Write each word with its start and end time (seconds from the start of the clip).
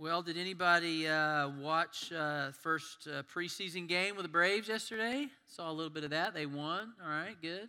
Well, 0.00 0.22
did 0.22 0.38
anybody 0.38 1.06
uh, 1.06 1.50
watch 1.60 2.10
uh, 2.10 2.52
first 2.52 3.06
uh, 3.06 3.22
preseason 3.24 3.86
game 3.86 4.16
with 4.16 4.22
the 4.22 4.30
Braves 4.30 4.66
yesterday? 4.66 5.26
Saw 5.44 5.70
a 5.70 5.74
little 5.74 5.90
bit 5.90 6.04
of 6.04 6.10
that. 6.10 6.32
They 6.32 6.46
won. 6.46 6.94
All 7.04 7.10
right, 7.10 7.36
good. 7.42 7.68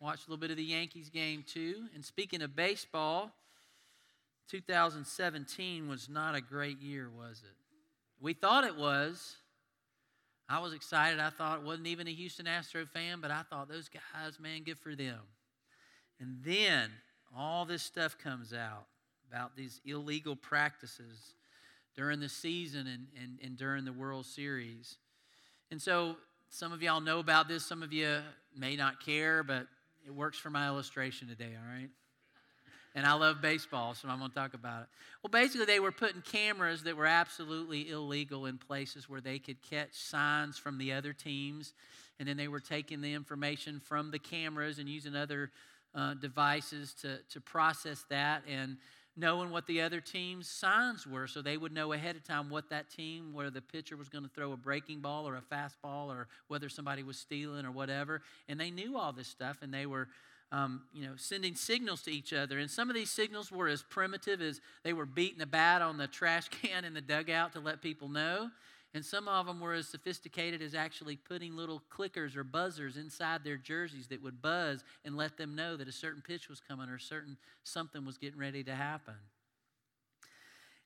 Watched 0.00 0.26
a 0.26 0.30
little 0.30 0.40
bit 0.40 0.50
of 0.50 0.56
the 0.56 0.64
Yankees 0.64 1.10
game 1.10 1.44
too. 1.46 1.84
And 1.94 2.04
speaking 2.04 2.42
of 2.42 2.56
baseball, 2.56 3.30
2017 4.48 5.86
was 5.86 6.08
not 6.08 6.34
a 6.34 6.40
great 6.40 6.80
year, 6.80 7.08
was 7.08 7.40
it? 7.44 7.54
We 8.20 8.32
thought 8.32 8.64
it 8.64 8.76
was. 8.76 9.36
I 10.48 10.58
was 10.58 10.74
excited. 10.74 11.20
I 11.20 11.30
thought 11.30 11.60
it 11.60 11.64
wasn't 11.64 11.86
even 11.86 12.08
a 12.08 12.12
Houston 12.12 12.48
Astro 12.48 12.84
fan, 12.84 13.20
but 13.20 13.30
I 13.30 13.42
thought 13.48 13.68
those 13.68 13.88
guys, 13.88 14.40
man, 14.40 14.64
good 14.64 14.80
for 14.80 14.96
them. 14.96 15.20
And 16.18 16.38
then 16.44 16.90
all 17.32 17.64
this 17.64 17.84
stuff 17.84 18.18
comes 18.18 18.52
out 18.52 18.86
about 19.30 19.54
these 19.54 19.80
illegal 19.84 20.34
practices 20.34 21.36
during 22.00 22.18
the 22.18 22.30
season 22.30 22.86
and, 22.86 23.06
and, 23.22 23.38
and 23.44 23.58
during 23.58 23.84
the 23.84 23.92
World 23.92 24.24
Series. 24.24 24.96
And 25.70 25.82
so 25.82 26.16
some 26.48 26.72
of 26.72 26.82
y'all 26.82 27.02
know 27.02 27.18
about 27.18 27.46
this, 27.46 27.62
some 27.62 27.82
of 27.82 27.92
you 27.92 28.20
may 28.56 28.74
not 28.74 29.04
care, 29.04 29.42
but 29.42 29.66
it 30.06 30.14
works 30.14 30.38
for 30.38 30.48
my 30.48 30.66
illustration 30.66 31.28
today, 31.28 31.50
all 31.54 31.78
right? 31.78 31.90
And 32.94 33.04
I 33.04 33.12
love 33.12 33.42
baseball, 33.42 33.92
so 33.92 34.08
I'm 34.08 34.18
going 34.18 34.30
to 34.30 34.34
talk 34.34 34.54
about 34.54 34.84
it. 34.84 34.88
Well, 35.22 35.30
basically, 35.30 35.66
they 35.66 35.78
were 35.78 35.92
putting 35.92 36.22
cameras 36.22 36.84
that 36.84 36.96
were 36.96 37.04
absolutely 37.04 37.90
illegal 37.90 38.46
in 38.46 38.56
places 38.56 39.06
where 39.06 39.20
they 39.20 39.38
could 39.38 39.60
catch 39.60 39.92
signs 39.92 40.56
from 40.56 40.78
the 40.78 40.94
other 40.94 41.12
teams. 41.12 41.74
And 42.18 42.26
then 42.26 42.38
they 42.38 42.48
were 42.48 42.60
taking 42.60 43.02
the 43.02 43.12
information 43.12 43.78
from 43.78 44.10
the 44.10 44.18
cameras 44.18 44.78
and 44.78 44.88
using 44.88 45.14
other 45.14 45.50
uh, 45.94 46.14
devices 46.14 46.94
to, 47.02 47.18
to 47.30 47.42
process 47.42 48.06
that. 48.08 48.42
And 48.48 48.78
knowing 49.16 49.50
what 49.50 49.66
the 49.66 49.80
other 49.80 50.00
team's 50.00 50.48
signs 50.48 51.06
were 51.06 51.26
so 51.26 51.42
they 51.42 51.56
would 51.56 51.72
know 51.72 51.92
ahead 51.92 52.16
of 52.16 52.24
time 52.24 52.48
what 52.48 52.70
that 52.70 52.90
team, 52.90 53.32
whether 53.32 53.50
the 53.50 53.60
pitcher 53.60 53.96
was 53.96 54.08
going 54.08 54.24
to 54.24 54.30
throw 54.30 54.52
a 54.52 54.56
breaking 54.56 55.00
ball 55.00 55.28
or 55.28 55.36
a 55.36 55.42
fastball 55.54 56.08
or 56.08 56.28
whether 56.48 56.68
somebody 56.68 57.02
was 57.02 57.18
stealing 57.18 57.66
or 57.66 57.70
whatever. 57.70 58.22
And 58.48 58.58
they 58.58 58.70
knew 58.70 58.96
all 58.96 59.12
this 59.12 59.28
stuff 59.28 59.58
and 59.62 59.72
they 59.72 59.86
were. 59.86 60.08
Um, 60.52 60.82
you 60.92 61.06
know, 61.06 61.12
sending 61.14 61.54
signals 61.54 62.02
to 62.02 62.10
each 62.10 62.32
other. 62.32 62.58
And 62.58 62.68
some 62.68 62.90
of 62.90 62.96
these 62.96 63.08
signals 63.08 63.52
were 63.52 63.68
as 63.68 63.84
primitive 63.84 64.42
as 64.42 64.60
they 64.82 64.92
were 64.92 65.06
beating 65.06 65.40
a 65.42 65.46
bat 65.46 65.80
on 65.80 65.96
the 65.96 66.08
trash 66.08 66.48
can 66.48 66.84
in 66.84 66.92
the 66.92 67.00
dugout 67.00 67.52
to 67.52 67.60
let 67.60 67.80
people 67.80 68.08
know. 68.08 68.50
And 68.92 69.04
some 69.04 69.28
of 69.28 69.46
them 69.46 69.60
were 69.60 69.74
as 69.74 69.86
sophisticated 69.86 70.60
as 70.60 70.74
actually 70.74 71.14
putting 71.14 71.56
little 71.56 71.80
clickers 71.96 72.36
or 72.36 72.42
buzzers 72.42 72.96
inside 72.96 73.44
their 73.44 73.56
jerseys 73.56 74.08
that 74.08 74.22
would 74.22 74.42
buzz 74.42 74.82
and 75.04 75.16
let 75.16 75.36
them 75.36 75.54
know 75.54 75.76
that 75.76 75.86
a 75.86 75.92
certain 75.92 76.22
pitch 76.22 76.48
was 76.48 76.60
coming 76.60 76.88
or 76.88 76.98
certain 76.98 77.36
something 77.62 78.04
was 78.04 78.18
getting 78.18 78.40
ready 78.40 78.64
to 78.64 78.74
happen. 78.74 79.14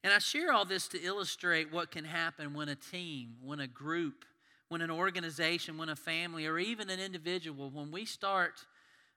And 0.02 0.12
I 0.12 0.18
share 0.18 0.52
all 0.52 0.66
this 0.66 0.86
to 0.88 1.02
illustrate 1.02 1.72
what 1.72 1.90
can 1.90 2.04
happen 2.04 2.52
when 2.52 2.68
a 2.68 2.74
team, 2.74 3.36
when 3.42 3.60
a 3.60 3.66
group, 3.66 4.26
when 4.68 4.82
an 4.82 4.90
organization, 4.90 5.78
when 5.78 5.88
a 5.88 5.96
family, 5.96 6.44
or 6.46 6.58
even 6.58 6.90
an 6.90 7.00
individual, 7.00 7.70
when 7.70 7.90
we 7.90 8.04
start 8.04 8.66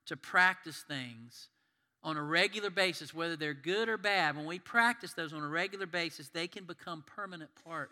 to 0.05 0.15
practice 0.15 0.85
things 0.87 1.49
on 2.03 2.15
a 2.15 2.23
regular 2.23 2.69
basis, 2.69 3.13
whether 3.13 3.35
they're 3.35 3.53
good 3.53 3.89
or 3.89 3.97
bad, 3.97 4.37
when 4.37 4.45
we 4.45 4.59
practice 4.59 5.11
those 5.11 5.33
on 5.33 5.43
a 5.43 5.47
regular 5.47 5.87
basis, 5.87 6.29
they 6.29 6.47
can 6.47 6.63
become 6.63 7.03
permanent 7.05 7.49
part 7.65 7.89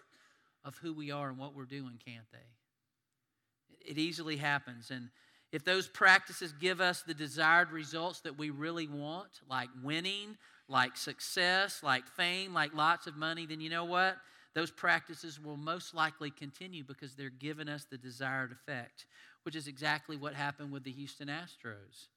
of 0.66 0.78
who 0.78 0.94
we 0.94 1.12
are 1.12 1.30
and 1.30 1.38
what 1.38 1.56
we're 1.56 1.64
doing, 1.64 2.00
can't 2.04 2.26
they? 2.32 3.90
It 3.90 3.98
easily 3.98 4.36
happens. 4.36 4.90
And 4.90 5.10
if 5.52 5.64
those 5.64 5.88
practices 5.88 6.52
give 6.52 6.82
us 6.82 7.04
the 7.04 7.14
desired 7.14 7.72
results 7.72 8.22
that 8.22 8.38
we 8.38 8.50
really 8.50 8.88
want, 8.88 9.30
like 9.50 9.70
winning, 9.84 10.38
like 10.68 10.98
success, 10.98 11.82
like 11.84 12.08
fame, 12.08 12.54
like 12.54 12.74
lots 12.74 13.08
of 13.08 13.16
money, 13.16 13.46
then 13.46 13.62
you 13.62 13.70
know 13.70 13.86
what? 13.86 14.18
Those 14.56 14.72
practices 14.72 15.40
will 15.40 15.58
most 15.58 15.94
likely 15.94 16.32
continue 16.32 16.84
because 16.84 17.14
they're 17.14 17.30
giving 17.30 17.70
us 17.70 17.86
the 17.86 17.98
desired 17.98 18.52
effect, 18.52 19.06
which 19.44 19.56
is 19.56 19.68
exactly 19.68 20.18
what 20.18 20.34
happened 20.34 20.72
with 20.72 20.84
the 20.84 20.92
Houston 20.92 21.28
Astros. 21.28 22.08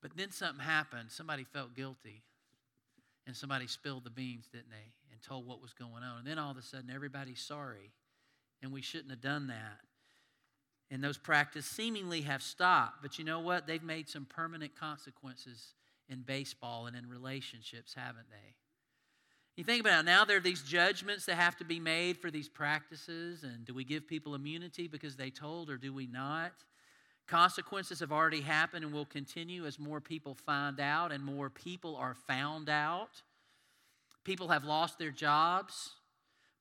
But 0.00 0.16
then 0.16 0.30
something 0.30 0.64
happened. 0.64 1.10
Somebody 1.10 1.44
felt 1.44 1.76
guilty 1.76 2.22
and 3.26 3.36
somebody 3.36 3.66
spilled 3.66 4.04
the 4.04 4.10
beans, 4.10 4.48
didn't 4.50 4.70
they? 4.70 4.92
And 5.20 5.28
told 5.28 5.46
what 5.46 5.60
was 5.60 5.74
going 5.74 6.02
on. 6.02 6.18
And 6.18 6.26
then 6.26 6.38
all 6.38 6.50
of 6.50 6.56
a 6.56 6.62
sudden, 6.62 6.90
everybody's 6.90 7.40
sorry. 7.40 7.92
And 8.62 8.72
we 8.72 8.80
shouldn't 8.80 9.10
have 9.10 9.20
done 9.20 9.48
that. 9.48 9.80
And 10.90 11.04
those 11.04 11.18
practices 11.18 11.70
seemingly 11.70 12.22
have 12.22 12.42
stopped. 12.42 13.02
But 13.02 13.18
you 13.18 13.24
know 13.24 13.40
what? 13.40 13.66
They've 13.66 13.82
made 13.82 14.08
some 14.08 14.24
permanent 14.24 14.74
consequences 14.78 15.74
in 16.08 16.22
baseball 16.22 16.86
and 16.86 16.96
in 16.96 17.06
relationships, 17.08 17.94
haven't 17.94 18.30
they? 18.30 18.54
You 19.56 19.64
think 19.64 19.82
about 19.82 20.00
it, 20.00 20.06
now 20.06 20.24
there 20.24 20.38
are 20.38 20.40
these 20.40 20.62
judgments 20.62 21.26
that 21.26 21.34
have 21.34 21.56
to 21.58 21.64
be 21.64 21.80
made 21.80 22.16
for 22.16 22.30
these 22.30 22.48
practices. 22.48 23.42
And 23.42 23.64
do 23.66 23.74
we 23.74 23.84
give 23.84 24.08
people 24.08 24.34
immunity 24.34 24.88
because 24.88 25.16
they 25.16 25.28
told, 25.28 25.68
or 25.68 25.76
do 25.76 25.92
we 25.92 26.06
not? 26.06 26.52
Consequences 27.26 28.00
have 28.00 28.10
already 28.10 28.40
happened 28.40 28.84
and 28.84 28.94
will 28.94 29.04
continue 29.04 29.66
as 29.66 29.78
more 29.78 30.00
people 30.00 30.34
find 30.34 30.80
out 30.80 31.12
and 31.12 31.22
more 31.22 31.50
people 31.50 31.94
are 31.96 32.16
found 32.26 32.70
out. 32.70 33.22
People 34.24 34.48
have 34.48 34.64
lost 34.64 34.98
their 34.98 35.10
jobs. 35.10 35.94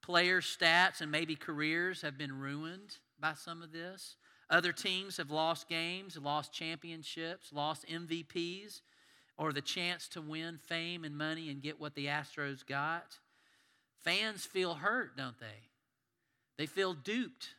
Players' 0.01 0.57
stats 0.59 1.01
and 1.01 1.11
maybe 1.11 1.35
careers 1.35 2.01
have 2.01 2.17
been 2.17 2.39
ruined 2.39 2.97
by 3.19 3.33
some 3.33 3.61
of 3.61 3.71
this. 3.71 4.15
Other 4.49 4.71
teams 4.71 5.17
have 5.17 5.29
lost 5.29 5.69
games, 5.69 6.17
lost 6.17 6.53
championships, 6.53 7.53
lost 7.53 7.85
MVPs, 7.87 8.81
or 9.37 9.53
the 9.53 9.61
chance 9.61 10.07
to 10.09 10.21
win 10.21 10.57
fame 10.57 11.03
and 11.03 11.15
money 11.17 11.49
and 11.49 11.61
get 11.61 11.79
what 11.79 11.93
the 11.95 12.07
Astros 12.07 12.65
got. 12.65 13.19
Fans 14.03 14.45
feel 14.45 14.75
hurt, 14.75 15.15
don't 15.15 15.39
they? 15.39 15.67
They 16.57 16.65
feel 16.65 16.93
duped 16.93 17.49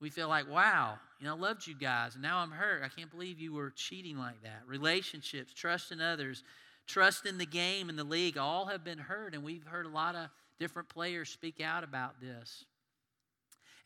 we 0.00 0.08
feel 0.08 0.28
like, 0.28 0.50
wow, 0.50 0.98
you 1.18 1.26
know, 1.26 1.34
I 1.34 1.38
loved 1.38 1.66
you 1.66 1.74
guys, 1.74 2.14
and 2.14 2.22
now 2.22 2.38
I'm 2.38 2.50
hurt. 2.50 2.82
I 2.82 2.88
can't 2.88 3.10
believe 3.10 3.38
you 3.38 3.52
were 3.52 3.70
cheating 3.70 4.16
like 4.16 4.42
that. 4.42 4.62
Relationships, 4.66 5.52
trust 5.52 5.92
in 5.92 6.00
others, 6.00 6.42
trust 6.90 7.26
in 7.26 7.38
the 7.38 7.46
game 7.46 7.88
and 7.88 7.98
the 7.98 8.04
league 8.04 8.36
all 8.36 8.66
have 8.66 8.84
been 8.84 8.98
hurt, 8.98 9.34
and 9.34 9.44
we've 9.44 9.64
heard 9.64 9.86
a 9.86 9.90
lot 9.90 10.14
of 10.14 10.28
different 10.58 10.88
players 10.88 11.28
speak 11.28 11.60
out 11.60 11.84
about 11.84 12.20
this. 12.20 12.64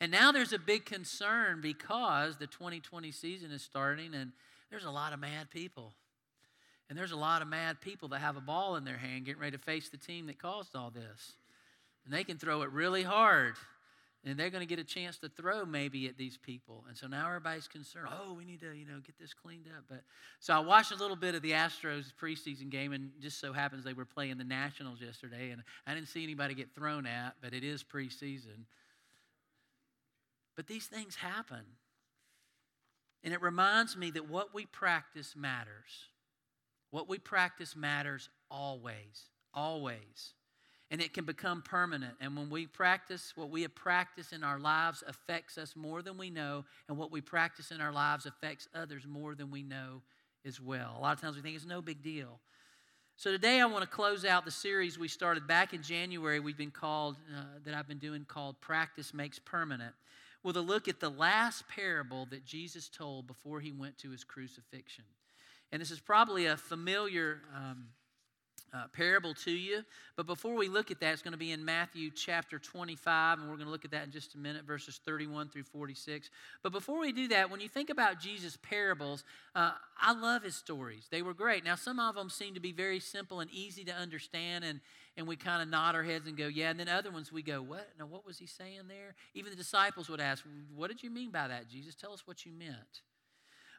And 0.00 0.10
now 0.10 0.32
there's 0.32 0.52
a 0.52 0.58
big 0.58 0.84
concern 0.84 1.60
because 1.60 2.36
the 2.36 2.46
2020 2.46 3.12
season 3.12 3.52
is 3.52 3.62
starting, 3.62 4.14
and 4.14 4.32
there's 4.70 4.84
a 4.84 4.90
lot 4.90 5.12
of 5.12 5.20
mad 5.20 5.50
people. 5.50 5.94
And 6.88 6.98
there's 6.98 7.12
a 7.12 7.16
lot 7.16 7.42
of 7.42 7.48
mad 7.48 7.80
people 7.80 8.08
that 8.08 8.20
have 8.20 8.36
a 8.36 8.40
ball 8.40 8.76
in 8.76 8.84
their 8.84 8.98
hand 8.98 9.24
getting 9.24 9.40
ready 9.40 9.56
to 9.56 9.62
face 9.62 9.88
the 9.88 9.96
team 9.96 10.26
that 10.26 10.38
caused 10.38 10.76
all 10.76 10.90
this. 10.90 11.32
And 12.04 12.12
they 12.12 12.24
can 12.24 12.38
throw 12.38 12.62
it 12.62 12.70
really 12.70 13.02
hard 13.02 13.54
and 14.24 14.38
they're 14.38 14.50
going 14.50 14.66
to 14.66 14.66
get 14.66 14.78
a 14.78 14.84
chance 14.84 15.18
to 15.18 15.28
throw 15.28 15.64
maybe 15.66 16.06
at 16.06 16.16
these 16.16 16.38
people. 16.38 16.84
And 16.88 16.96
so 16.96 17.06
now 17.06 17.26
everybody's 17.26 17.68
concerned. 17.68 18.08
Oh, 18.10 18.32
we 18.32 18.44
need 18.44 18.60
to 18.60 18.72
you 18.72 18.86
know 18.86 19.00
get 19.04 19.18
this 19.18 19.34
cleaned 19.34 19.66
up. 19.66 19.84
But 19.88 20.02
so 20.40 20.54
I 20.54 20.60
watched 20.60 20.92
a 20.92 20.96
little 20.96 21.16
bit 21.16 21.34
of 21.34 21.42
the 21.42 21.52
Astros 21.52 22.12
preseason 22.20 22.70
game, 22.70 22.92
and 22.92 23.10
just 23.20 23.38
so 23.40 23.52
happens 23.52 23.84
they 23.84 23.92
were 23.92 24.04
playing 24.04 24.38
the 24.38 24.44
Nationals 24.44 25.00
yesterday, 25.00 25.50
and 25.50 25.62
I 25.86 25.94
didn't 25.94 26.08
see 26.08 26.22
anybody 26.22 26.54
get 26.54 26.74
thrown 26.74 27.06
at. 27.06 27.34
But 27.42 27.52
it 27.52 27.64
is 27.64 27.84
preseason. 27.84 28.64
But 30.56 30.66
these 30.68 30.86
things 30.86 31.16
happen, 31.16 31.64
and 33.22 33.34
it 33.34 33.42
reminds 33.42 33.96
me 33.96 34.10
that 34.12 34.28
what 34.28 34.54
we 34.54 34.66
practice 34.66 35.34
matters. 35.36 36.08
What 36.90 37.08
we 37.08 37.18
practice 37.18 37.74
matters 37.74 38.28
always, 38.52 39.28
always 39.52 40.34
and 40.90 41.00
it 41.00 41.12
can 41.12 41.24
become 41.24 41.62
permanent. 41.62 42.14
And 42.20 42.36
when 42.36 42.50
we 42.50 42.66
practice, 42.66 43.32
what 43.36 43.50
we 43.50 43.62
have 43.62 43.74
practiced 43.74 44.32
in 44.32 44.44
our 44.44 44.58
lives 44.58 45.02
affects 45.06 45.58
us 45.58 45.74
more 45.74 46.02
than 46.02 46.18
we 46.18 46.30
know, 46.30 46.64
and 46.88 46.98
what 46.98 47.10
we 47.10 47.20
practice 47.20 47.70
in 47.70 47.80
our 47.80 47.92
lives 47.92 48.26
affects 48.26 48.68
others 48.74 49.06
more 49.06 49.34
than 49.34 49.50
we 49.50 49.62
know 49.62 50.02
as 50.46 50.60
well. 50.60 50.94
A 50.98 51.00
lot 51.00 51.14
of 51.14 51.20
times 51.20 51.36
we 51.36 51.42
think 51.42 51.56
it's 51.56 51.66
no 51.66 51.82
big 51.82 52.02
deal. 52.02 52.38
So 53.16 53.30
today 53.30 53.60
I 53.60 53.66
want 53.66 53.82
to 53.82 53.88
close 53.88 54.24
out 54.24 54.44
the 54.44 54.50
series 54.50 54.98
we 54.98 55.08
started 55.08 55.46
back 55.46 55.72
in 55.72 55.82
January. 55.82 56.40
We've 56.40 56.56
been 56.56 56.72
called 56.72 57.16
uh, 57.34 57.44
that 57.64 57.72
I've 57.72 57.88
been 57.88 57.98
doing 57.98 58.24
called 58.26 58.60
"Practice 58.60 59.14
Makes 59.14 59.38
Permanent," 59.38 59.94
with 60.42 60.56
a 60.56 60.60
look 60.60 60.88
at 60.88 61.00
the 61.00 61.08
last 61.10 61.68
parable 61.68 62.26
that 62.30 62.44
Jesus 62.44 62.88
told 62.88 63.26
before 63.26 63.60
he 63.60 63.70
went 63.72 63.98
to 63.98 64.10
his 64.10 64.24
crucifixion. 64.24 65.04
And 65.70 65.80
this 65.80 65.90
is 65.90 66.00
probably 66.00 66.46
a 66.46 66.56
familiar. 66.56 67.40
Um, 67.54 67.86
uh, 68.74 68.84
parable 68.92 69.34
to 69.34 69.50
you. 69.50 69.84
But 70.16 70.26
before 70.26 70.54
we 70.54 70.68
look 70.68 70.90
at 70.90 70.98
that, 71.00 71.12
it's 71.12 71.22
going 71.22 71.32
to 71.32 71.38
be 71.38 71.52
in 71.52 71.64
Matthew 71.64 72.10
chapter 72.10 72.58
25, 72.58 73.38
and 73.38 73.48
we're 73.48 73.56
going 73.56 73.66
to 73.66 73.72
look 73.72 73.84
at 73.84 73.92
that 73.92 74.04
in 74.04 74.10
just 74.10 74.34
a 74.34 74.38
minute, 74.38 74.64
verses 74.64 75.00
31 75.04 75.48
through 75.48 75.62
46. 75.62 76.30
But 76.62 76.72
before 76.72 76.98
we 76.98 77.12
do 77.12 77.28
that, 77.28 77.50
when 77.50 77.60
you 77.60 77.68
think 77.68 77.90
about 77.90 78.18
Jesus' 78.18 78.58
parables, 78.62 79.22
uh, 79.54 79.72
I 80.00 80.12
love 80.12 80.42
his 80.42 80.56
stories. 80.56 81.06
They 81.10 81.22
were 81.22 81.34
great. 81.34 81.64
Now, 81.64 81.76
some 81.76 82.00
of 82.00 82.16
them 82.16 82.28
seem 82.28 82.54
to 82.54 82.60
be 82.60 82.72
very 82.72 82.98
simple 82.98 83.40
and 83.40 83.50
easy 83.52 83.84
to 83.84 83.92
understand, 83.92 84.64
and, 84.64 84.80
and 85.16 85.26
we 85.26 85.36
kind 85.36 85.62
of 85.62 85.68
nod 85.68 85.94
our 85.94 86.02
heads 86.02 86.26
and 86.26 86.36
go, 86.36 86.48
yeah. 86.48 86.70
And 86.70 86.80
then 86.80 86.88
other 86.88 87.12
ones 87.12 87.32
we 87.32 87.42
go, 87.42 87.62
what? 87.62 87.88
Now, 87.98 88.06
what 88.06 88.26
was 88.26 88.38
he 88.38 88.46
saying 88.46 88.82
there? 88.88 89.14
Even 89.34 89.50
the 89.50 89.56
disciples 89.56 90.08
would 90.08 90.20
ask, 90.20 90.44
what 90.74 90.88
did 90.88 91.02
you 91.02 91.10
mean 91.10 91.30
by 91.30 91.46
that, 91.46 91.68
Jesus? 91.68 91.94
Tell 91.94 92.12
us 92.12 92.26
what 92.26 92.44
you 92.44 92.52
meant. 92.52 93.02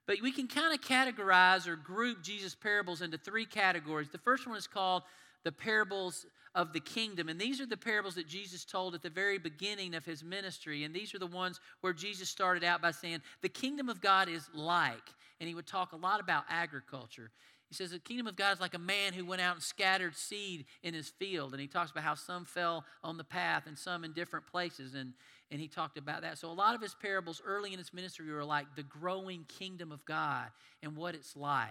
But 0.07 0.17
we 0.21 0.31
can 0.31 0.47
kind 0.47 0.73
of 0.73 0.81
categorize 0.81 1.67
or 1.67 1.75
group 1.75 2.21
Jesus' 2.21 2.55
parables 2.55 3.01
into 3.01 3.17
three 3.17 3.45
categories. 3.45 4.09
The 4.11 4.17
first 4.19 4.47
one 4.47 4.57
is 4.57 4.67
called 4.67 5.03
the 5.43 5.51
parables 5.51 6.25
of 6.53 6.73
the 6.73 6.79
kingdom. 6.79 7.27
And 7.27 7.39
these 7.39 7.59
are 7.59 7.65
the 7.65 7.77
parables 7.77 8.15
that 8.15 8.27
Jesus 8.27 8.63
told 8.63 8.95
at 8.95 9.01
the 9.01 9.09
very 9.09 9.37
beginning 9.37 9.93
of 9.93 10.05
his 10.05 10.23
ministry. 10.23 10.83
And 10.83 10.95
these 10.95 11.13
are 11.13 11.19
the 11.19 11.27
ones 11.27 11.59
where 11.81 11.93
Jesus 11.93 12.29
started 12.29 12.63
out 12.63 12.81
by 12.81 12.91
saying, 12.91 13.21
The 13.41 13.49
kingdom 13.49 13.89
of 13.89 14.01
God 14.01 14.29
is 14.29 14.47
like. 14.53 15.13
And 15.39 15.49
he 15.49 15.55
would 15.55 15.67
talk 15.67 15.91
a 15.91 15.97
lot 15.97 16.21
about 16.21 16.45
agriculture. 16.49 17.29
He 17.67 17.75
says, 17.75 17.91
The 17.91 17.99
kingdom 17.99 18.27
of 18.27 18.37
God 18.37 18.53
is 18.53 18.61
like 18.61 18.73
a 18.73 18.79
man 18.79 19.11
who 19.13 19.25
went 19.25 19.41
out 19.41 19.55
and 19.55 19.63
scattered 19.63 20.15
seed 20.15 20.65
in 20.81 20.93
his 20.93 21.09
field. 21.09 21.51
And 21.51 21.59
he 21.59 21.67
talks 21.67 21.91
about 21.91 22.03
how 22.03 22.15
some 22.15 22.45
fell 22.45 22.85
on 23.03 23.17
the 23.17 23.23
path 23.23 23.63
and 23.67 23.77
some 23.77 24.03
in 24.03 24.13
different 24.13 24.47
places. 24.47 24.95
And, 24.95 25.13
and 25.51 25.61
he 25.61 25.67
talked 25.67 25.97
about 25.97 26.21
that. 26.21 26.37
So 26.37 26.49
a 26.49 26.53
lot 26.53 26.75
of 26.75 26.81
his 26.81 26.95
parables 26.95 27.41
early 27.45 27.71
in 27.71 27.77
his 27.77 27.93
ministry 27.93 28.31
were 28.31 28.43
like 28.43 28.65
the 28.75 28.83
growing 28.83 29.45
kingdom 29.47 29.91
of 29.91 30.03
God 30.05 30.47
and 30.81 30.95
what 30.95 31.15
it's 31.15 31.35
like. 31.35 31.69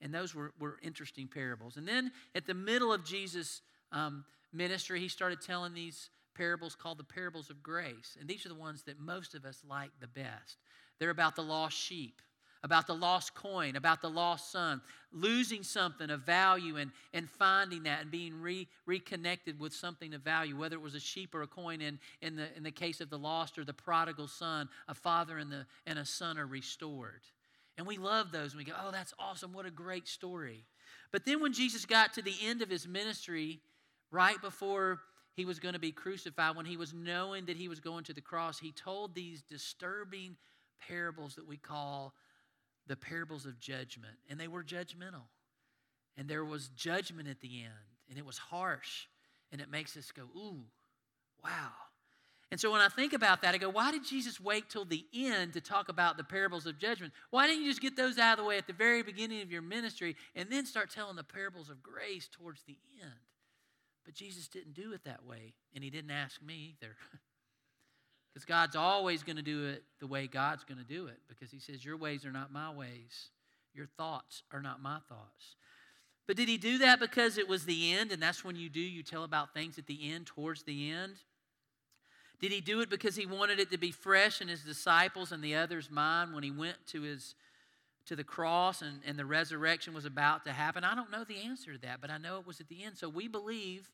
And 0.00 0.12
those 0.12 0.34
were, 0.34 0.52
were 0.58 0.78
interesting 0.82 1.28
parables. 1.28 1.76
And 1.76 1.86
then 1.86 2.10
at 2.34 2.46
the 2.46 2.54
middle 2.54 2.92
of 2.92 3.04
Jesus' 3.04 3.62
um, 3.92 4.24
ministry, 4.52 5.00
he 5.00 5.08
started 5.08 5.40
telling 5.40 5.72
these 5.72 6.10
parables 6.34 6.74
called 6.74 6.98
the 6.98 7.04
parables 7.04 7.48
of 7.48 7.62
grace. 7.62 8.16
And 8.20 8.28
these 8.28 8.44
are 8.44 8.50
the 8.50 8.54
ones 8.54 8.82
that 8.82 9.00
most 9.00 9.34
of 9.34 9.44
us 9.44 9.62
like 9.66 9.90
the 10.00 10.08
best. 10.08 10.58
They're 10.98 11.10
about 11.10 11.36
the 11.36 11.42
lost 11.42 11.76
sheep, 11.76 12.20
about 12.66 12.88
the 12.88 12.94
lost 12.94 13.32
coin, 13.32 13.76
about 13.76 14.02
the 14.02 14.10
lost 14.10 14.50
son, 14.50 14.80
losing 15.12 15.62
something 15.62 16.10
of 16.10 16.22
value 16.22 16.76
and, 16.76 16.90
and 17.14 17.30
finding 17.30 17.84
that 17.84 18.02
and 18.02 18.10
being 18.10 18.40
re, 18.40 18.66
reconnected 18.86 19.60
with 19.60 19.72
something 19.72 20.12
of 20.12 20.20
value, 20.20 20.56
whether 20.56 20.74
it 20.74 20.82
was 20.82 20.96
a 20.96 21.00
sheep 21.00 21.32
or 21.32 21.42
a 21.42 21.46
coin 21.46 21.80
in, 21.80 22.00
in, 22.20 22.34
the, 22.34 22.48
in 22.56 22.64
the 22.64 22.72
case 22.72 23.00
of 23.00 23.08
the 23.08 23.16
lost 23.16 23.56
or 23.56 23.64
the 23.64 23.72
prodigal 23.72 24.26
son, 24.26 24.68
a 24.88 24.94
father 24.94 25.38
and, 25.38 25.50
the, 25.50 25.64
and 25.86 25.96
a 25.96 26.04
son 26.04 26.38
are 26.38 26.46
restored. 26.46 27.22
And 27.78 27.86
we 27.86 27.98
love 27.98 28.32
those 28.32 28.50
and 28.50 28.58
we 28.58 28.64
go, 28.64 28.72
oh, 28.84 28.90
that's 28.90 29.14
awesome. 29.16 29.52
What 29.52 29.64
a 29.64 29.70
great 29.70 30.08
story. 30.08 30.64
But 31.12 31.24
then 31.24 31.40
when 31.40 31.52
Jesus 31.52 31.86
got 31.86 32.14
to 32.14 32.22
the 32.22 32.34
end 32.42 32.62
of 32.62 32.68
his 32.68 32.88
ministry, 32.88 33.60
right 34.10 34.40
before 34.42 34.98
he 35.34 35.44
was 35.44 35.60
going 35.60 35.74
to 35.74 35.78
be 35.78 35.92
crucified, 35.92 36.56
when 36.56 36.66
he 36.66 36.76
was 36.76 36.92
knowing 36.92 37.46
that 37.46 37.56
he 37.56 37.68
was 37.68 37.78
going 37.78 38.02
to 38.04 38.12
the 38.12 38.20
cross, 38.20 38.58
he 38.58 38.72
told 38.72 39.14
these 39.14 39.42
disturbing 39.42 40.36
parables 40.80 41.36
that 41.36 41.46
we 41.46 41.56
call 41.56 42.12
the 42.86 42.96
parables 42.96 43.46
of 43.46 43.58
judgment. 43.58 44.14
And 44.28 44.38
they 44.38 44.48
were 44.48 44.62
judgmental. 44.62 45.26
And 46.16 46.28
there 46.28 46.44
was 46.44 46.68
judgment 46.68 47.28
at 47.28 47.40
the 47.40 47.62
end. 47.62 47.72
And 48.08 48.18
it 48.18 48.24
was 48.24 48.38
harsh. 48.38 49.06
And 49.52 49.60
it 49.60 49.70
makes 49.70 49.96
us 49.96 50.12
go, 50.12 50.22
ooh, 50.36 50.64
wow. 51.42 51.72
And 52.50 52.60
so 52.60 52.70
when 52.70 52.80
I 52.80 52.88
think 52.88 53.12
about 53.12 53.42
that, 53.42 53.54
I 53.54 53.58
go, 53.58 53.68
why 53.68 53.90
did 53.90 54.04
Jesus 54.04 54.40
wait 54.40 54.70
till 54.70 54.84
the 54.84 55.04
end 55.12 55.54
to 55.54 55.60
talk 55.60 55.88
about 55.88 56.16
the 56.16 56.24
parables 56.24 56.64
of 56.66 56.78
judgment? 56.78 57.12
Why 57.30 57.46
didn't 57.46 57.62
you 57.62 57.70
just 57.70 57.80
get 57.80 57.96
those 57.96 58.18
out 58.18 58.38
of 58.38 58.44
the 58.44 58.48
way 58.48 58.56
at 58.56 58.68
the 58.68 58.72
very 58.72 59.02
beginning 59.02 59.42
of 59.42 59.50
your 59.50 59.62
ministry 59.62 60.16
and 60.36 60.48
then 60.48 60.64
start 60.64 60.90
telling 60.90 61.16
the 61.16 61.24
parables 61.24 61.70
of 61.70 61.82
grace 61.82 62.28
towards 62.28 62.62
the 62.62 62.78
end? 63.02 63.12
But 64.04 64.14
Jesus 64.14 64.46
didn't 64.46 64.74
do 64.74 64.92
it 64.92 65.02
that 65.04 65.26
way, 65.26 65.54
and 65.74 65.82
he 65.82 65.90
didn't 65.90 66.12
ask 66.12 66.40
me 66.40 66.76
either. 66.80 66.94
Because 68.36 68.44
God's 68.44 68.76
always 68.76 69.22
going 69.22 69.36
to 69.36 69.42
do 69.42 69.64
it 69.64 69.82
the 69.98 70.06
way 70.06 70.26
God's 70.26 70.62
going 70.62 70.76
to 70.76 70.84
do 70.84 71.06
it, 71.06 71.16
because 71.26 71.50
he 71.50 71.58
says, 71.58 71.82
Your 71.82 71.96
ways 71.96 72.26
are 72.26 72.30
not 72.30 72.52
my 72.52 72.70
ways, 72.70 73.30
your 73.72 73.86
thoughts 73.86 74.42
are 74.52 74.60
not 74.60 74.82
my 74.82 74.98
thoughts. 75.08 75.56
But 76.26 76.36
did 76.36 76.46
he 76.46 76.58
do 76.58 76.76
that 76.76 77.00
because 77.00 77.38
it 77.38 77.48
was 77.48 77.64
the 77.64 77.94
end, 77.94 78.12
and 78.12 78.20
that's 78.20 78.44
when 78.44 78.54
you 78.54 78.68
do, 78.68 78.78
you 78.78 79.02
tell 79.02 79.24
about 79.24 79.54
things 79.54 79.78
at 79.78 79.86
the 79.86 80.12
end, 80.12 80.26
towards 80.26 80.64
the 80.64 80.90
end? 80.90 81.14
Did 82.38 82.52
he 82.52 82.60
do 82.60 82.82
it 82.82 82.90
because 82.90 83.16
he 83.16 83.24
wanted 83.24 83.58
it 83.58 83.70
to 83.70 83.78
be 83.78 83.90
fresh 83.90 84.42
in 84.42 84.48
his 84.48 84.60
disciples 84.60 85.32
and 85.32 85.42
the 85.42 85.54
others' 85.54 85.90
mind 85.90 86.34
when 86.34 86.42
he 86.42 86.50
went 86.50 86.76
to 86.88 87.00
his 87.00 87.36
to 88.04 88.16
the 88.16 88.22
cross 88.22 88.82
and, 88.82 89.00
and 89.06 89.18
the 89.18 89.24
resurrection 89.24 89.94
was 89.94 90.04
about 90.04 90.44
to 90.44 90.52
happen? 90.52 90.84
I 90.84 90.94
don't 90.94 91.10
know 91.10 91.24
the 91.24 91.40
answer 91.40 91.72
to 91.72 91.78
that, 91.78 92.02
but 92.02 92.10
I 92.10 92.18
know 92.18 92.38
it 92.38 92.46
was 92.46 92.60
at 92.60 92.68
the 92.68 92.84
end. 92.84 92.98
So 92.98 93.08
we 93.08 93.28
believe, 93.28 93.90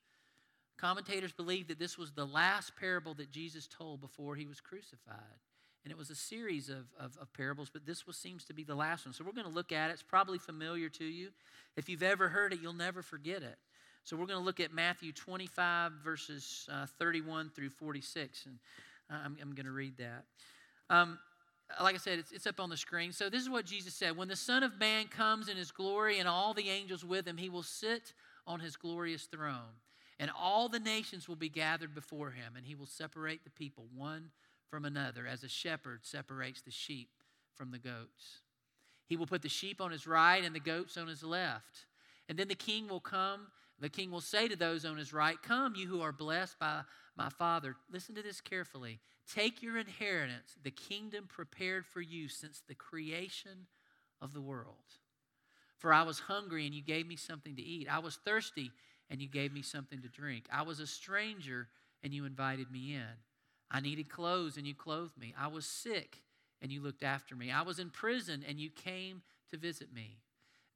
commentators 0.79 1.33
believe 1.33 1.69
that 1.69 1.79
this 1.79 1.97
was 1.97 2.13
the 2.13 2.25
last 2.25 2.77
parable 2.77 3.15
that 3.15 3.31
Jesus 3.31 3.67
told 3.67 4.01
before 4.01 4.37
he 4.37 4.47
was 4.47 4.61
crucified. 4.61 5.17
And 5.85 5.91
it 5.91 5.99
was 5.99 6.11
a 6.11 6.15
series 6.15 6.69
of, 6.69 6.87
of, 6.99 7.17
of 7.21 7.33
parables, 7.33 7.69
but 7.73 7.85
this 7.85 8.07
was, 8.07 8.17
seems 8.17 8.45
to 8.45 8.55
be 8.55 8.63
the 8.63 8.75
last 8.75 9.05
one. 9.05 9.13
So 9.13 9.25
we're 9.25 9.33
going 9.33 9.49
to 9.49 9.53
look 9.53 9.73
at 9.73 9.91
it. 9.91 9.95
It's 9.95 10.03
probably 10.03 10.39
familiar 10.39 10.89
to 10.91 11.05
you. 11.05 11.31
If 11.77 11.89
you've 11.89 12.05
ever 12.05 12.29
heard 12.29 12.53
it, 12.53 12.61
you'll 12.63 12.73
never 12.73 13.03
forget 13.03 13.43
it. 13.43 13.57
So 14.05 14.17
we're 14.17 14.27
going 14.27 14.39
to 14.39 14.45
look 14.45 14.61
at 14.61 14.73
Matthew 14.73 15.13
25, 15.13 15.93
verses 16.05 16.69
uh, 16.73 16.87
31 16.99 17.51
through 17.55 17.71
46. 17.71 18.47
And 18.47 18.59
uh, 19.11 19.25
I'm, 19.25 19.37
I'm 19.41 19.55
going 19.55 19.67
to 19.67 19.73
read 19.73 19.97
that. 19.99 20.25
Um, 20.89 21.19
like 21.81 21.95
I 21.95 21.99
said, 21.99 22.19
it's, 22.19 22.33
it's 22.33 22.47
up 22.47 22.61
on 22.61 22.69
the 22.69 22.77
screen. 22.77 23.13
So 23.13 23.29
this 23.29 23.43
is 23.43 23.49
what 23.49 23.65
Jesus 23.65 23.95
said 23.95 24.17
When 24.17 24.29
the 24.29 24.37
Son 24.37 24.63
of 24.63 24.79
Man 24.79 25.07
comes 25.07 25.49
in 25.49 25.57
his 25.57 25.71
glory 25.71 26.19
and 26.19 26.29
all 26.29 26.55
the 26.55 26.69
angels 26.69 27.05
with 27.05 27.27
him, 27.27 27.37
he 27.37 27.49
will 27.49 27.63
sit 27.63 28.13
on 28.47 28.61
his 28.61 28.77
glorious 28.77 29.25
throne. 29.25 29.75
And 30.23 30.31
all 30.39 30.71
the 30.71 30.79
nations 30.79 31.29
will 31.29 31.37
be 31.37 31.51
gathered 31.51 31.95
before 31.95 32.31
him, 32.31 32.55
and 32.57 32.65
he 32.65 32.77
will 32.77 32.87
separate 32.87 33.43
the 33.43 33.51
people 33.51 33.89
one 33.93 34.31
from 34.71 34.85
another, 34.85 35.27
as 35.27 35.43
a 35.43 35.49
shepherd 35.49 36.01
separates 36.07 36.63
the 36.63 36.71
sheep 36.71 37.11
from 37.55 37.73
the 37.73 37.79
goats. 37.79 38.41
He 39.07 39.17
will 39.17 39.27
put 39.27 39.43
the 39.43 39.49
sheep 39.49 39.81
on 39.81 39.91
his 39.91 40.07
right 40.07 40.43
and 40.43 40.55
the 40.55 40.61
goats 40.61 40.97
on 40.97 41.09
his 41.09 41.25
left. 41.25 41.87
And 42.29 42.39
then 42.39 42.49
the 42.49 42.55
king 42.55 42.89
will 42.89 43.01
come 43.01 43.49
the 43.83 43.89
king 43.89 44.13
will 44.13 44.21
say 44.21 44.47
to 44.47 44.55
those 44.55 44.85
on 44.85 44.97
his 44.97 45.13
right, 45.13 45.37
Come, 45.43 45.75
you 45.75 45.89
who 45.89 46.03
are 46.03 46.13
blessed 46.13 46.57
by 46.61 46.83
my 47.17 47.29
Father. 47.29 47.75
Listen 47.91 48.15
to 48.15 48.23
this 48.23 48.41
carefully. 48.41 49.01
Take 49.29 49.61
your 49.61 49.77
inheritance, 49.77 50.55
the 50.63 50.71
kingdom 50.71 51.27
prepared 51.29 51.85
for 51.85 52.01
you 52.01 52.29
since 52.29 52.63
the 52.67 52.77
creation 52.77 53.67
of 54.21 54.35
the 54.35 54.41
world. 54.41 54.77
For 55.79 55.93
I 55.93 56.05
was 56.05 56.21
hungry, 56.21 56.65
and 56.65 56.73
you 56.73 56.81
gave 56.81 57.09
me 57.09 57.17
something 57.17 57.57
to 57.57 57.63
eat. 57.63 57.89
I 57.91 57.99
was 57.99 58.21
thirsty, 58.25 58.71
and 59.13 59.21
you 59.21 59.29
gave 59.29 59.53
me 59.53 59.61
something 59.61 60.01
to 60.01 60.09
drink. 60.09 60.47
I 60.51 60.63
was 60.63 60.81
a 60.81 60.87
stranger, 60.87 61.69
and 62.03 62.15
you 62.15 62.25
invited 62.25 62.73
me 62.73 62.95
in. 62.95 63.21
I 63.71 63.81
needed 63.81 64.09
clothes, 64.09 64.57
and 64.57 64.67
you 64.67 64.75
clothed 64.75 65.19
me. 65.19 65.35
I 65.39 65.49
was 65.49 65.67
sick, 65.67 66.23
and 66.63 66.73
you 66.73 66.81
looked 66.81 67.03
after 67.03 67.37
me. 67.37 67.51
I 67.51 67.61
was 67.61 67.79
in 67.79 67.91
prison, 67.91 68.43
and 68.49 68.59
you 68.59 68.71
came 68.71 69.21
to 69.51 69.59
visit 69.59 69.93
me. 69.93 70.17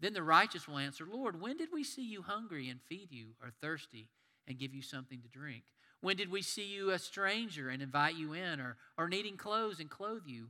Then 0.01 0.13
the 0.13 0.23
righteous 0.23 0.69
will 0.69 0.77
answer, 0.77 1.07
Lord, 1.11 1.41
when 1.41 1.57
did 1.57 1.71
we 1.73 1.83
see 1.83 2.03
you 2.03 2.21
hungry 2.21 2.69
and 2.69 2.79
feed 2.83 3.11
you, 3.11 3.29
or 3.43 3.49
thirsty 3.51 4.11
and 4.47 4.59
give 4.59 4.75
you 4.75 4.83
something 4.83 5.23
to 5.23 5.29
drink? 5.29 5.65
When 6.03 6.19
did 6.19 6.31
we 6.31 6.43
see 6.43 6.67
you 6.67 6.91
a 6.91 6.99
stranger 6.99 7.71
and 7.71 7.81
invite 7.81 8.17
you 8.17 8.35
in, 8.35 8.61
or, 8.61 8.77
or 8.99 9.09
needing 9.09 9.39
clothes 9.39 9.81
and 9.81 9.89
clothe 9.89 10.27
you? 10.27 10.49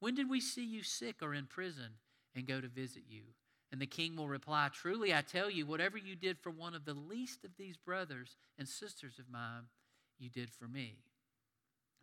When 0.00 0.14
did 0.14 0.28
we 0.28 0.42
see 0.42 0.66
you 0.66 0.82
sick 0.82 1.22
or 1.22 1.32
in 1.32 1.46
prison 1.46 1.92
and 2.36 2.46
go 2.46 2.60
to 2.60 2.68
visit 2.68 3.04
you? 3.08 3.22
And 3.72 3.80
the 3.80 3.86
king 3.86 4.16
will 4.16 4.28
reply, 4.28 4.68
Truly 4.70 5.14
I 5.14 5.22
tell 5.22 5.50
you, 5.50 5.64
whatever 5.64 5.96
you 5.96 6.14
did 6.14 6.38
for 6.38 6.50
one 6.50 6.74
of 6.74 6.84
the 6.84 6.94
least 6.94 7.42
of 7.44 7.56
these 7.56 7.78
brothers 7.78 8.36
and 8.58 8.68
sisters 8.68 9.18
of 9.18 9.30
mine, 9.30 9.64
you 10.18 10.28
did 10.28 10.50
for 10.50 10.68
me. 10.68 10.98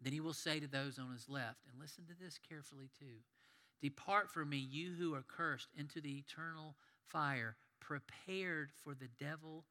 Then 0.02 0.14
he 0.14 0.20
will 0.20 0.34
say 0.34 0.60
to 0.60 0.68
those 0.68 0.98
on 0.98 1.12
his 1.12 1.30
left, 1.30 1.60
and 1.70 1.80
listen 1.80 2.06
to 2.06 2.20
this 2.20 2.40
carefully 2.50 2.90
too 2.98 3.22
Depart 3.82 4.30
from 4.30 4.50
me, 4.50 4.58
you 4.58 4.94
who 4.98 5.14
are 5.14 5.24
cursed, 5.24 5.70
into 5.78 6.02
the 6.02 6.18
eternal 6.18 6.76
fire, 7.08 7.56
prepared 7.80 8.72
for 8.84 8.94
the 8.94 9.08
devil 9.20 9.64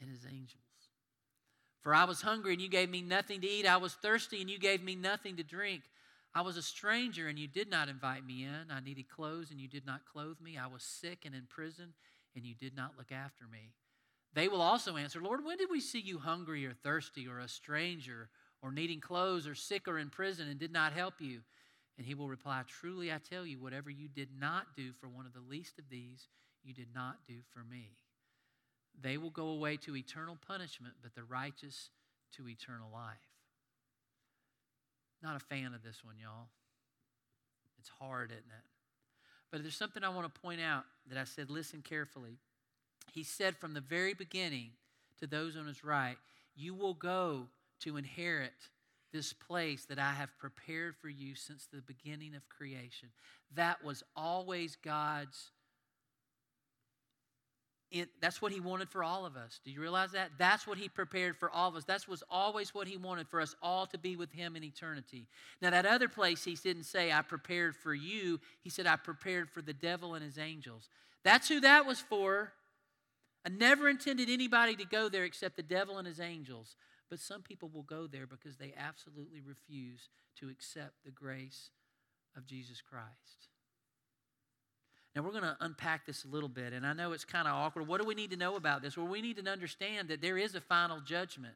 and 0.00 0.10
his 0.10 0.24
angels. 0.24 0.62
For 1.82 1.94
I 1.94 2.04
was 2.04 2.22
hungry, 2.22 2.54
and 2.54 2.62
you 2.62 2.68
gave 2.68 2.90
me 2.90 3.02
nothing 3.02 3.42
to 3.42 3.46
eat. 3.46 3.66
I 3.66 3.76
was 3.76 3.94
thirsty, 3.94 4.40
and 4.40 4.50
you 4.50 4.58
gave 4.58 4.82
me 4.82 4.96
nothing 4.96 5.36
to 5.36 5.44
drink. 5.44 5.82
I 6.34 6.42
was 6.42 6.56
a 6.56 6.62
stranger, 6.62 7.28
and 7.28 7.38
you 7.38 7.46
did 7.46 7.70
not 7.70 7.88
invite 7.88 8.26
me 8.26 8.44
in. 8.44 8.70
I 8.70 8.80
needed 8.80 9.08
clothes, 9.08 9.50
and 9.50 9.60
you 9.60 9.68
did 9.68 9.86
not 9.86 10.04
clothe 10.04 10.40
me. 10.40 10.58
I 10.58 10.66
was 10.66 10.82
sick 10.82 11.24
and 11.24 11.34
in 11.34 11.46
prison, 11.48 11.94
and 12.34 12.44
you 12.44 12.54
did 12.54 12.76
not 12.76 12.94
look 12.98 13.12
after 13.12 13.44
me. 13.46 13.72
They 14.32 14.48
will 14.48 14.60
also 14.60 14.96
answer, 14.96 15.20
Lord, 15.20 15.44
when 15.44 15.58
did 15.58 15.70
we 15.70 15.80
see 15.80 16.00
you 16.00 16.18
hungry 16.18 16.66
or 16.66 16.72
thirsty 16.72 17.28
or 17.28 17.38
a 17.38 17.46
stranger 17.46 18.28
or 18.62 18.72
needing 18.72 19.00
clothes 19.00 19.46
or 19.46 19.54
sick 19.54 19.86
or 19.86 19.98
in 19.98 20.10
prison 20.10 20.48
and 20.48 20.58
did 20.58 20.72
not 20.72 20.92
help 20.92 21.20
you? 21.20 21.40
And 21.96 22.04
he 22.04 22.14
will 22.14 22.28
reply, 22.28 22.62
Truly 22.66 23.12
I 23.12 23.18
tell 23.18 23.46
you, 23.46 23.60
whatever 23.60 23.90
you 23.90 24.08
did 24.08 24.30
not 24.36 24.74
do 24.74 24.92
for 24.92 25.08
one 25.08 25.26
of 25.26 25.32
the 25.32 25.40
least 25.48 25.78
of 25.78 25.88
these, 25.88 26.26
you 26.64 26.74
did 26.74 26.88
not 26.92 27.18
do 27.28 27.34
for 27.52 27.62
me. 27.62 27.92
They 29.00 29.18
will 29.18 29.30
go 29.30 29.48
away 29.48 29.76
to 29.78 29.96
eternal 29.96 30.36
punishment, 30.46 30.94
but 31.00 31.14
the 31.14 31.22
righteous 31.22 31.90
to 32.32 32.48
eternal 32.48 32.90
life. 32.92 33.33
Not 35.22 35.36
a 35.36 35.40
fan 35.40 35.72
of 35.74 35.82
this 35.82 36.04
one, 36.04 36.16
y'all. 36.20 36.48
It's 37.78 37.90
hard, 38.00 38.30
isn't 38.30 38.42
it? 38.42 38.64
But 39.50 39.62
there's 39.62 39.76
something 39.76 40.02
I 40.02 40.08
want 40.08 40.32
to 40.32 40.40
point 40.40 40.60
out 40.60 40.84
that 41.08 41.18
I 41.18 41.24
said, 41.24 41.50
listen 41.50 41.82
carefully. 41.82 42.38
He 43.12 43.22
said 43.22 43.56
from 43.56 43.74
the 43.74 43.80
very 43.80 44.14
beginning 44.14 44.70
to 45.20 45.26
those 45.26 45.56
on 45.56 45.66
his 45.66 45.84
right, 45.84 46.16
You 46.56 46.74
will 46.74 46.94
go 46.94 47.46
to 47.80 47.96
inherit 47.96 48.52
this 49.12 49.32
place 49.32 49.84
that 49.84 49.98
I 49.98 50.12
have 50.12 50.36
prepared 50.38 50.96
for 50.96 51.08
you 51.08 51.36
since 51.36 51.66
the 51.66 51.82
beginning 51.82 52.34
of 52.34 52.48
creation. 52.48 53.10
That 53.54 53.84
was 53.84 54.02
always 54.16 54.76
God's. 54.76 55.50
That's 58.20 58.42
what 58.42 58.52
he 58.52 58.60
wanted 58.60 58.88
for 58.88 59.04
all 59.04 59.24
of 59.24 59.36
us. 59.36 59.60
Do 59.64 59.70
you 59.70 59.80
realize 59.80 60.12
that? 60.12 60.32
That's 60.38 60.66
what 60.66 60.78
he 60.78 60.88
prepared 60.88 61.36
for 61.36 61.50
all 61.50 61.68
of 61.68 61.76
us. 61.76 61.84
That 61.84 62.08
was 62.08 62.24
always 62.28 62.74
what 62.74 62.88
he 62.88 62.96
wanted 62.96 63.28
for 63.28 63.40
us 63.40 63.54
all 63.62 63.86
to 63.86 63.98
be 63.98 64.16
with 64.16 64.32
him 64.32 64.56
in 64.56 64.64
eternity. 64.64 65.28
Now, 65.62 65.70
that 65.70 65.86
other 65.86 66.08
place, 66.08 66.44
he 66.44 66.54
didn't 66.54 66.84
say, 66.84 67.12
I 67.12 67.22
prepared 67.22 67.76
for 67.76 67.94
you. 67.94 68.40
He 68.62 68.70
said, 68.70 68.86
I 68.86 68.96
prepared 68.96 69.48
for 69.48 69.62
the 69.62 69.72
devil 69.72 70.14
and 70.14 70.24
his 70.24 70.38
angels. 70.38 70.88
That's 71.22 71.48
who 71.48 71.60
that 71.60 71.86
was 71.86 72.00
for. 72.00 72.52
I 73.46 73.50
never 73.50 73.88
intended 73.88 74.28
anybody 74.28 74.74
to 74.76 74.84
go 74.84 75.08
there 75.08 75.24
except 75.24 75.56
the 75.56 75.62
devil 75.62 75.98
and 75.98 76.06
his 76.06 76.20
angels. 76.20 76.76
But 77.10 77.20
some 77.20 77.42
people 77.42 77.70
will 77.72 77.82
go 77.82 78.06
there 78.06 78.26
because 78.26 78.56
they 78.56 78.74
absolutely 78.76 79.40
refuse 79.40 80.08
to 80.40 80.48
accept 80.48 81.04
the 81.04 81.10
grace 81.10 81.70
of 82.36 82.46
Jesus 82.46 82.80
Christ. 82.80 83.48
Now, 85.14 85.22
we're 85.22 85.30
going 85.30 85.44
to 85.44 85.56
unpack 85.60 86.06
this 86.06 86.24
a 86.24 86.28
little 86.28 86.48
bit, 86.48 86.72
and 86.72 86.84
I 86.84 86.92
know 86.92 87.12
it's 87.12 87.24
kind 87.24 87.46
of 87.46 87.54
awkward. 87.54 87.86
What 87.86 88.00
do 88.00 88.06
we 88.06 88.16
need 88.16 88.30
to 88.32 88.36
know 88.36 88.56
about 88.56 88.82
this? 88.82 88.96
Well, 88.96 89.06
we 89.06 89.22
need 89.22 89.36
to 89.36 89.48
understand 89.48 90.08
that 90.08 90.20
there 90.20 90.36
is 90.36 90.56
a 90.56 90.60
final 90.60 91.00
judgment. 91.00 91.54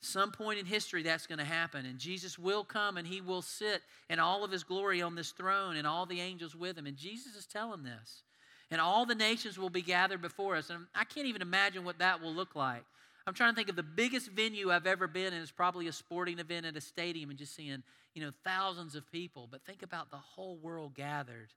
Some 0.00 0.32
point 0.32 0.58
in 0.58 0.66
history 0.66 1.02
that's 1.02 1.26
going 1.26 1.38
to 1.38 1.44
happen, 1.44 1.86
and 1.86 1.98
Jesus 1.98 2.38
will 2.38 2.64
come 2.64 2.96
and 2.96 3.06
he 3.06 3.20
will 3.20 3.42
sit 3.42 3.80
in 4.10 4.18
all 4.18 4.44
of 4.44 4.50
his 4.50 4.64
glory 4.64 5.00
on 5.00 5.14
this 5.14 5.30
throne 5.30 5.76
and 5.76 5.86
all 5.86 6.04
the 6.04 6.20
angels 6.20 6.54
with 6.54 6.76
him. 6.76 6.86
And 6.86 6.96
Jesus 6.96 7.36
is 7.36 7.46
telling 7.46 7.84
this. 7.84 8.22
And 8.70 8.80
all 8.80 9.06
the 9.06 9.14
nations 9.14 9.56
will 9.56 9.70
be 9.70 9.82
gathered 9.82 10.20
before 10.20 10.56
us. 10.56 10.68
And 10.68 10.86
I 10.94 11.04
can't 11.04 11.26
even 11.26 11.42
imagine 11.42 11.84
what 11.84 12.00
that 12.00 12.20
will 12.20 12.34
look 12.34 12.56
like. 12.56 12.82
I'm 13.26 13.34
trying 13.34 13.52
to 13.52 13.56
think 13.56 13.70
of 13.70 13.76
the 13.76 13.82
biggest 13.82 14.30
venue 14.30 14.70
I've 14.70 14.86
ever 14.86 15.06
been 15.06 15.32
in. 15.32 15.40
It's 15.40 15.50
probably 15.50 15.86
a 15.86 15.92
sporting 15.92 16.38
event 16.38 16.66
at 16.66 16.76
a 16.76 16.80
stadium 16.80 17.30
and 17.30 17.38
just 17.38 17.54
seeing, 17.54 17.82
you 18.14 18.22
know, 18.22 18.32
thousands 18.44 18.96
of 18.96 19.10
people. 19.10 19.48
But 19.50 19.64
think 19.64 19.82
about 19.82 20.10
the 20.10 20.18
whole 20.18 20.56
world 20.56 20.94
gathered 20.94 21.48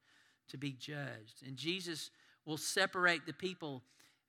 to 0.50 0.58
be 0.58 0.72
judged. 0.72 1.44
And 1.46 1.58
Jesus 1.58 2.10
will 2.46 2.58
separate 2.58 3.25
the 3.25 3.34
people, 3.34 3.84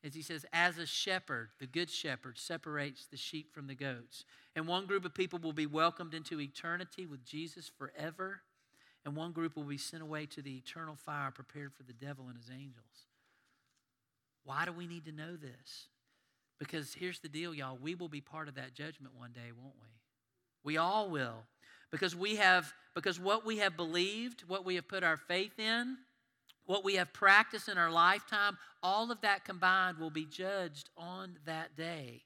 as 0.05 0.15
he 0.15 0.23
says, 0.23 0.45
as 0.53 0.79
a 0.79 0.87
shepherd, 0.87 1.51
the 1.59 1.67
good 1.67 1.91
shepherd 1.91 2.39
separates 2.39 3.07
the 3.07 3.17
sheep 3.17 3.53
from 3.53 3.67
the 3.67 3.75
goats. 3.75 4.25
And 4.57 4.67
one 4.67 4.87
group 4.87 5.05
of 5.05 5.15
people 5.15 5.39
will 5.39 5.53
be 5.53 5.67
welcomed 5.67 6.15
into 6.15 6.41
eternity 6.41 7.07
with 7.07 7.25
Jesus 7.25 7.71
forever, 7.79 8.41
and 9.05 9.15
one 9.15 9.33
group 9.33 9.57
will 9.57 9.65
be 9.65 9.79
sent 9.79 10.03
away 10.03 10.27
to 10.27 10.43
the 10.43 10.57
eternal 10.57 10.97
fire 10.97 11.31
prepared 11.31 11.73
for 11.75 11.83
the 11.85 11.93
devil 11.93 12.27
and 12.29 12.37
his 12.37 12.51
angels. 12.51 13.07
Why 14.45 14.65
do 14.65 14.73
we 14.73 14.87
need 14.87 15.05
to 15.05 15.13
know 15.13 15.37
this? 15.37 15.89
Because 16.59 16.95
here's 16.95 17.21
the 17.21 17.29
deal, 17.29 17.55
y'all. 17.55 17.79
We 17.81 17.95
will 17.95 18.09
be 18.09 18.21
part 18.21 18.49
of 18.49 18.57
that 18.57 18.75
judgment 18.75 19.15
one 19.17 19.33
day, 19.33 19.53
won't 19.57 19.77
we? 19.81 19.89
We 20.65 20.77
all 20.77 21.09
will. 21.09 21.45
Because 21.91 22.17
we 22.17 22.37
have, 22.37 22.73
because 22.95 23.21
what 23.21 23.47
we 23.47 23.59
have 23.59 23.77
believed, 23.77 24.45
what 24.47 24.65
we 24.65 24.75
have 24.75 24.89
put 24.89 25.05
our 25.05 25.17
faith 25.17 25.59
in, 25.59 25.97
what 26.69 26.85
we 26.85 26.97
have 26.97 27.15
practiced 27.15 27.71
in 27.71 27.79
our 27.79 27.91
lifetime, 27.91 28.59
all 28.83 29.11
of 29.11 29.23
that 29.23 29.43
combined 29.43 29.97
will 29.97 30.11
be 30.11 30.27
judged 30.27 30.91
on 30.99 31.39
that 31.47 31.75
day. 31.79 32.21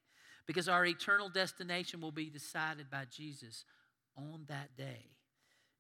Because 0.49 0.69
our 0.69 0.85
eternal 0.85 1.29
destination 1.29 2.01
will 2.01 2.11
be 2.11 2.29
decided 2.29 2.91
by 2.91 3.05
Jesus 3.09 3.65
on 4.17 4.43
that 4.49 4.77
day. 4.77 5.07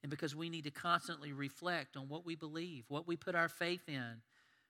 And 0.04 0.11
because 0.11 0.37
we 0.37 0.49
need 0.49 0.62
to 0.62 0.71
constantly 0.71 1.33
reflect 1.33 1.97
on 1.97 2.09
what 2.09 2.25
we 2.25 2.37
believe, 2.37 2.85
what 2.87 3.09
we 3.09 3.16
put 3.16 3.35
our 3.35 3.49
faith 3.49 3.88
in, 3.88 4.23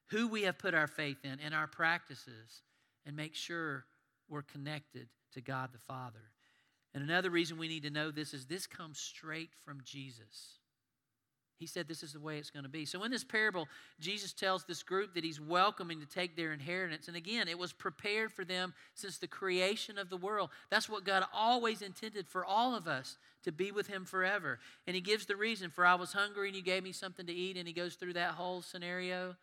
who 0.06 0.26
we 0.26 0.44
have 0.44 0.58
put 0.58 0.72
our 0.72 0.86
faith 0.86 1.18
in, 1.22 1.38
and 1.44 1.54
our 1.54 1.66
practices, 1.66 2.62
and 3.04 3.14
make 3.14 3.34
sure 3.34 3.84
we're 4.26 4.40
connected 4.40 5.08
to 5.34 5.42
God 5.42 5.68
the 5.70 5.78
Father. 5.78 6.30
And 6.94 7.04
another 7.04 7.28
reason 7.28 7.58
we 7.58 7.68
need 7.68 7.82
to 7.82 7.90
know 7.90 8.10
this 8.10 8.32
is 8.32 8.46
this 8.46 8.66
comes 8.66 8.98
straight 8.98 9.50
from 9.66 9.80
Jesus. 9.84 10.60
He 11.62 11.68
said 11.68 11.86
this 11.86 12.02
is 12.02 12.12
the 12.12 12.18
way 12.18 12.38
it's 12.38 12.50
going 12.50 12.64
to 12.64 12.68
be. 12.68 12.84
So, 12.84 13.04
in 13.04 13.12
this 13.12 13.22
parable, 13.22 13.68
Jesus 14.00 14.32
tells 14.32 14.64
this 14.64 14.82
group 14.82 15.14
that 15.14 15.22
he's 15.22 15.40
welcoming 15.40 16.00
to 16.00 16.06
take 16.06 16.34
their 16.34 16.52
inheritance. 16.52 17.06
And 17.06 17.16
again, 17.16 17.46
it 17.46 17.56
was 17.56 17.72
prepared 17.72 18.32
for 18.32 18.44
them 18.44 18.74
since 18.94 19.18
the 19.18 19.28
creation 19.28 19.96
of 19.96 20.10
the 20.10 20.16
world. 20.16 20.50
That's 20.70 20.88
what 20.88 21.04
God 21.04 21.24
always 21.32 21.80
intended 21.80 22.26
for 22.26 22.44
all 22.44 22.74
of 22.74 22.88
us 22.88 23.16
to 23.44 23.52
be 23.52 23.70
with 23.70 23.86
him 23.86 24.04
forever. 24.04 24.58
And 24.88 24.96
he 24.96 25.00
gives 25.00 25.26
the 25.26 25.36
reason 25.36 25.70
for 25.70 25.86
I 25.86 25.94
was 25.94 26.12
hungry 26.12 26.48
and 26.48 26.56
you 26.56 26.64
gave 26.64 26.82
me 26.82 26.90
something 26.90 27.26
to 27.26 27.32
eat. 27.32 27.56
And 27.56 27.68
he 27.68 27.72
goes 27.72 27.94
through 27.94 28.14
that 28.14 28.32
whole 28.32 28.60
scenario. 28.60 29.36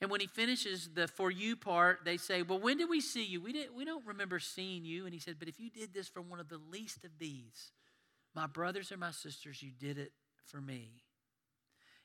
And 0.00 0.10
when 0.10 0.20
he 0.20 0.26
finishes 0.26 0.90
the 0.92 1.06
for 1.06 1.30
you 1.30 1.54
part, 1.54 2.00
they 2.04 2.16
say, 2.16 2.42
Well, 2.42 2.58
when 2.58 2.78
did 2.78 2.90
we 2.90 3.00
see 3.00 3.24
you? 3.24 3.40
We, 3.40 3.52
didn't, 3.52 3.76
we 3.76 3.84
don't 3.84 4.04
remember 4.04 4.40
seeing 4.40 4.84
you. 4.84 5.04
And 5.04 5.14
he 5.14 5.20
said, 5.20 5.36
But 5.38 5.46
if 5.46 5.60
you 5.60 5.70
did 5.70 5.94
this 5.94 6.08
for 6.08 6.22
one 6.22 6.40
of 6.40 6.48
the 6.48 6.60
least 6.72 7.04
of 7.04 7.20
these, 7.20 7.70
my 8.34 8.48
brothers 8.48 8.90
or 8.90 8.96
my 8.96 9.12
sisters, 9.12 9.62
you 9.62 9.70
did 9.70 9.96
it 9.96 10.10
for 10.46 10.60
me. 10.60 10.90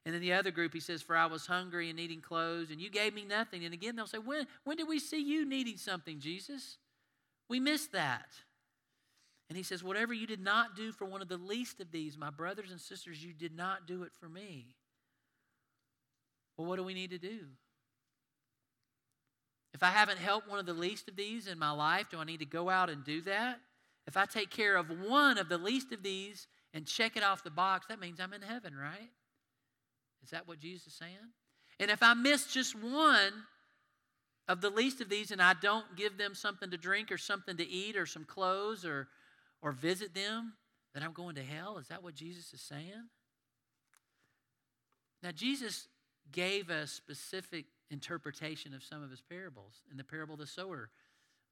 And 0.05 0.13
then 0.13 0.21
the 0.21 0.33
other 0.33 0.51
group, 0.51 0.73
he 0.73 0.79
says, 0.79 1.01
For 1.01 1.15
I 1.15 1.25
was 1.25 1.45
hungry 1.45 1.89
and 1.89 1.97
needing 1.97 2.21
clothes, 2.21 2.71
and 2.71 2.79
you 2.79 2.89
gave 2.89 3.13
me 3.13 3.25
nothing. 3.25 3.65
And 3.65 3.73
again, 3.73 3.95
they'll 3.95 4.07
say, 4.07 4.17
When, 4.17 4.47
when 4.63 4.77
did 4.77 4.87
we 4.87 4.99
see 4.99 5.21
you 5.21 5.45
needing 5.45 5.77
something, 5.77 6.19
Jesus? 6.19 6.77
We 7.49 7.59
missed 7.59 7.91
that. 7.91 8.29
And 9.49 9.57
he 9.57 9.63
says, 9.63 9.83
Whatever 9.83 10.13
you 10.13 10.25
did 10.25 10.39
not 10.39 10.75
do 10.75 10.91
for 10.91 11.05
one 11.05 11.21
of 11.21 11.27
the 11.27 11.37
least 11.37 11.79
of 11.81 11.91
these, 11.91 12.17
my 12.17 12.29
brothers 12.29 12.71
and 12.71 12.79
sisters, 12.79 13.23
you 13.23 13.33
did 13.33 13.55
not 13.55 13.87
do 13.87 14.03
it 14.03 14.11
for 14.19 14.29
me. 14.29 14.75
Well, 16.57 16.67
what 16.67 16.77
do 16.77 16.83
we 16.83 16.93
need 16.93 17.11
to 17.11 17.17
do? 17.17 17.39
If 19.73 19.83
I 19.83 19.89
haven't 19.89 20.17
helped 20.17 20.49
one 20.49 20.59
of 20.59 20.65
the 20.65 20.73
least 20.73 21.07
of 21.07 21.15
these 21.15 21.47
in 21.47 21.59
my 21.59 21.71
life, 21.71 22.07
do 22.09 22.19
I 22.19 22.23
need 22.23 22.39
to 22.39 22.45
go 22.45 22.69
out 22.69 22.89
and 22.89 23.03
do 23.03 23.21
that? 23.21 23.59
If 24.07 24.17
I 24.17 24.25
take 24.25 24.49
care 24.49 24.75
of 24.75 24.89
one 24.89 25.37
of 25.37 25.49
the 25.49 25.57
least 25.57 25.91
of 25.91 26.03
these 26.03 26.47
and 26.73 26.85
check 26.85 27.17
it 27.17 27.23
off 27.23 27.43
the 27.43 27.49
box, 27.49 27.87
that 27.87 27.99
means 27.99 28.19
I'm 28.19 28.33
in 28.33 28.41
heaven, 28.41 28.75
right? 28.75 29.09
Is 30.23 30.29
that 30.31 30.47
what 30.47 30.59
Jesus 30.59 30.87
is 30.87 30.93
saying? 30.93 31.13
And 31.79 31.89
if 31.89 32.03
I 32.03 32.13
miss 32.13 32.47
just 32.53 32.75
one 32.75 33.33
of 34.47 34.61
the 34.61 34.69
least 34.69 34.99
of 35.01 35.09
these 35.09 35.31
and 35.31 35.41
I 35.41 35.53
don't 35.53 35.95
give 35.95 36.17
them 36.17 36.35
something 36.35 36.69
to 36.71 36.77
drink 36.77 37.11
or 37.11 37.17
something 37.17 37.55
to 37.57 37.67
eat 37.67 37.95
or 37.95 38.05
some 38.05 38.25
clothes 38.25 38.85
or, 38.85 39.07
or 39.61 39.71
visit 39.71 40.13
them, 40.13 40.53
then 40.93 41.03
I'm 41.03 41.13
going 41.13 41.35
to 41.35 41.43
hell? 41.43 41.77
Is 41.77 41.87
that 41.87 42.03
what 42.03 42.15
Jesus 42.15 42.53
is 42.53 42.61
saying? 42.61 43.07
Now, 45.21 45.31
Jesus 45.31 45.87
gave 46.31 46.69
a 46.69 46.87
specific 46.87 47.65
interpretation 47.91 48.73
of 48.73 48.83
some 48.83 49.03
of 49.03 49.09
his 49.09 49.21
parables. 49.21 49.81
In 49.91 49.97
the 49.97 50.03
parable 50.03 50.33
of 50.33 50.39
the 50.39 50.47
sower, 50.47 50.89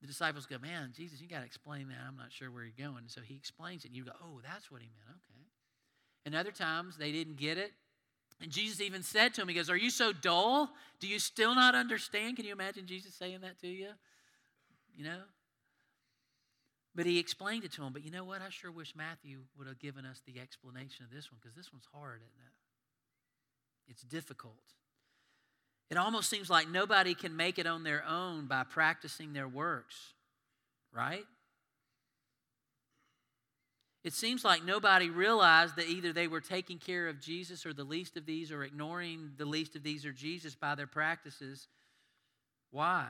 the 0.02 0.08
disciples 0.08 0.46
go, 0.46 0.58
Man, 0.60 0.94
Jesus, 0.96 1.22
you 1.22 1.28
got 1.28 1.40
to 1.40 1.46
explain 1.46 1.88
that. 1.90 1.98
I'm 2.08 2.18
not 2.18 2.32
sure 2.32 2.52
where 2.52 2.64
you're 2.64 2.88
going. 2.92 3.04
So 3.08 3.22
he 3.22 3.36
explains 3.36 3.84
it, 3.84 3.90
and 3.90 3.96
you 3.96 4.06
go, 4.06 4.12
Oh, 4.22 4.40
that's 4.44 4.72
what 4.72 4.82
he 4.82 4.88
meant. 4.88 5.18
Okay. 5.18 5.46
And 6.26 6.36
other 6.36 6.52
times 6.52 6.98
they 6.98 7.12
didn't 7.12 7.38
get 7.38 7.58
it. 7.58 7.72
And 8.40 8.52
Jesus 8.52 8.82
even 8.82 9.02
said 9.02 9.34
to 9.34 9.42
him, 9.42 9.48
He 9.48 9.56
goes, 9.56 9.70
Are 9.70 9.78
you 9.78 9.90
so 9.90 10.14
dull? 10.14 10.70
Do 11.00 11.08
you 11.08 11.20
still 11.20 11.56
not 11.56 11.76
understand? 11.76 12.36
Can 12.36 12.46
you 12.46 12.54
imagine 12.54 12.86
Jesus 12.86 13.16
saying 13.16 13.42
that 13.42 13.60
to 13.62 13.68
you? 13.68 13.90
You 14.96 15.06
know? 15.06 15.22
But 16.94 17.06
he 17.06 17.20
explained 17.20 17.64
it 17.64 17.72
to 17.74 17.84
him. 17.84 17.94
But 17.94 18.04
you 18.04 18.10
know 18.10 18.24
what? 18.24 18.42
I 18.42 18.50
sure 18.50 18.72
wish 18.72 18.96
Matthew 18.96 19.42
would 19.58 19.68
have 19.68 19.78
given 19.78 20.04
us 20.04 20.22
the 20.26 20.40
explanation 20.40 21.06
of 21.06 21.12
this 21.12 21.32
one 21.32 21.40
because 21.42 21.56
this 21.56 21.72
one's 21.72 21.88
hard, 21.94 22.22
isn't 22.22 22.46
it? 22.46 23.92
It's 23.92 24.02
difficult. 24.02 24.56
It 25.90 25.98
almost 25.98 26.30
seems 26.30 26.50
like 26.50 26.70
nobody 26.70 27.14
can 27.14 27.36
make 27.36 27.60
it 27.60 27.68
on 27.68 27.84
their 27.84 28.04
own 28.06 28.48
by 28.48 28.64
practicing 28.64 29.34
their 29.34 29.48
works, 29.48 29.96
right? 30.92 31.26
It 34.04 34.14
seems 34.14 34.44
like 34.44 34.64
nobody 34.64 35.10
realized 35.10 35.76
that 35.78 35.88
either 35.88 36.14
they 36.14 36.28
were 36.28 36.42
taking 36.42 36.78
care 36.78 37.08
of 37.08 37.22
Jesus 37.22 37.66
or 37.66 37.74
the 37.74 37.84
least 37.84 38.16
of 38.16 38.26
these 38.26 38.52
or 38.52 38.64
ignoring 38.64 39.32
the 39.38 39.46
least 39.46 39.76
of 39.76 39.84
these 39.84 40.06
or 40.06 40.12
Jesus 40.12 40.56
by 40.56 40.76
their 40.76 40.88
practices. 40.88 41.68
Why? 42.72 43.08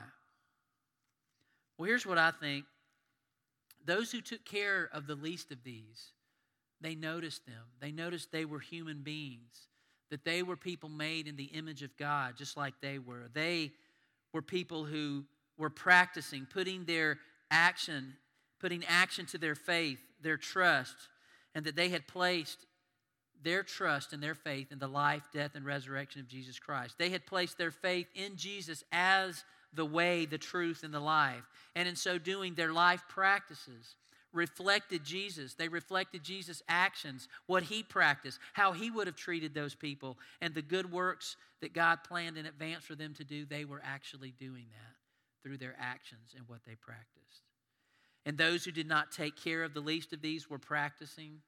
Well, 1.76 1.86
here's 1.86 2.06
what 2.06 2.18
I 2.18 2.32
think 2.32 2.64
those 3.84 4.10
who 4.12 4.20
took 4.20 4.44
care 4.44 4.88
of 4.92 5.06
the 5.06 5.14
least 5.14 5.50
of 5.52 5.62
these, 5.62 6.12
they 6.80 6.94
noticed 6.94 7.46
them. 7.46 7.64
They 7.80 7.92
noticed 7.92 8.32
they 8.32 8.44
were 8.44 8.58
human 8.58 9.02
beings 9.02 9.67
that 10.10 10.24
they 10.24 10.42
were 10.42 10.56
people 10.56 10.88
made 10.88 11.26
in 11.26 11.36
the 11.36 11.44
image 11.44 11.82
of 11.82 11.96
God, 11.96 12.36
just 12.36 12.56
like 12.56 12.74
they 12.80 12.98
were. 12.98 13.28
They 13.32 13.72
were 14.32 14.42
people 14.42 14.84
who 14.84 15.24
were 15.56 15.70
practicing, 15.70 16.46
putting 16.46 16.84
their 16.84 17.18
action, 17.50 18.14
putting 18.60 18.84
action 18.86 19.26
to 19.26 19.38
their 19.38 19.54
faith, 19.54 19.98
their 20.22 20.36
trust, 20.36 20.96
and 21.54 21.64
that 21.64 21.76
they 21.76 21.88
had 21.88 22.06
placed 22.06 22.58
their 23.42 23.62
trust 23.62 24.12
and 24.12 24.22
their 24.22 24.34
faith 24.34 24.72
in 24.72 24.78
the 24.78 24.88
life, 24.88 25.22
death, 25.32 25.52
and 25.54 25.64
resurrection 25.64 26.20
of 26.20 26.28
Jesus 26.28 26.58
Christ. 26.58 26.96
They 26.98 27.10
had 27.10 27.26
placed 27.26 27.58
their 27.58 27.70
faith 27.70 28.08
in 28.14 28.36
Jesus 28.36 28.82
as 28.92 29.44
the 29.72 29.84
way, 29.84 30.26
the 30.26 30.38
truth, 30.38 30.82
and 30.82 30.92
the 30.92 31.00
life. 31.00 31.44
And 31.76 31.88
in 31.88 31.96
so 31.96 32.18
doing, 32.18 32.54
their 32.54 32.72
life 32.72 33.02
practices 33.08 33.96
reflected 34.32 35.04
Jesus. 35.04 35.54
They 35.54 35.68
reflected 35.68 36.22
Jesus' 36.22 36.62
actions, 36.68 37.28
what 37.46 37.64
he 37.64 37.82
practiced, 37.82 38.38
how 38.52 38.72
he 38.72 38.90
would 38.90 39.06
have 39.06 39.16
treated 39.16 39.54
those 39.54 39.74
people, 39.74 40.18
and 40.40 40.54
the 40.54 40.62
good 40.62 40.92
works 40.92 41.36
that 41.60 41.72
God 41.72 42.04
planned 42.04 42.36
in 42.36 42.46
advance 42.46 42.84
for 42.84 42.94
them 42.94 43.14
to 43.14 43.24
do. 43.24 43.44
They 43.44 43.64
were 43.64 43.82
actually 43.84 44.32
doing 44.38 44.66
that 44.70 44.96
through 45.42 45.58
their 45.58 45.76
actions 45.78 46.34
and 46.36 46.46
what 46.48 46.60
they 46.66 46.74
practiced. 46.74 47.42
And 48.26 48.36
those 48.36 48.64
who 48.64 48.70
did 48.70 48.86
not 48.86 49.12
take 49.12 49.36
care 49.36 49.64
of 49.64 49.74
the 49.74 49.80
least 49.80 50.12
of 50.12 50.20
these 50.20 50.50
were 50.50 50.58
practicing. 50.58 51.40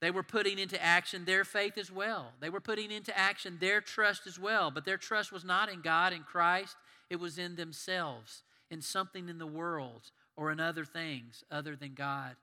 They 0.00 0.10
were 0.10 0.22
putting 0.22 0.58
into 0.58 0.82
action 0.82 1.24
their 1.24 1.44
faith 1.44 1.78
as 1.78 1.90
well. 1.90 2.32
They 2.40 2.50
were 2.50 2.60
putting 2.60 2.90
into 2.90 3.16
action 3.16 3.58
their 3.58 3.80
trust 3.80 4.26
as 4.26 4.38
well. 4.38 4.70
But 4.70 4.84
their 4.84 4.98
trust 4.98 5.32
was 5.32 5.44
not 5.44 5.72
in 5.72 5.80
God 5.80 6.12
and 6.12 6.24
Christ, 6.24 6.76
it 7.10 7.16
was 7.16 7.38
in 7.38 7.56
themselves, 7.56 8.42
in 8.70 8.80
something 8.80 9.28
in 9.28 9.38
the 9.38 9.46
world 9.46 10.10
or 10.36 10.50
in 10.50 10.60
other 10.60 10.84
things 10.84 11.44
other 11.50 11.76
than 11.76 11.94
God 11.94 12.36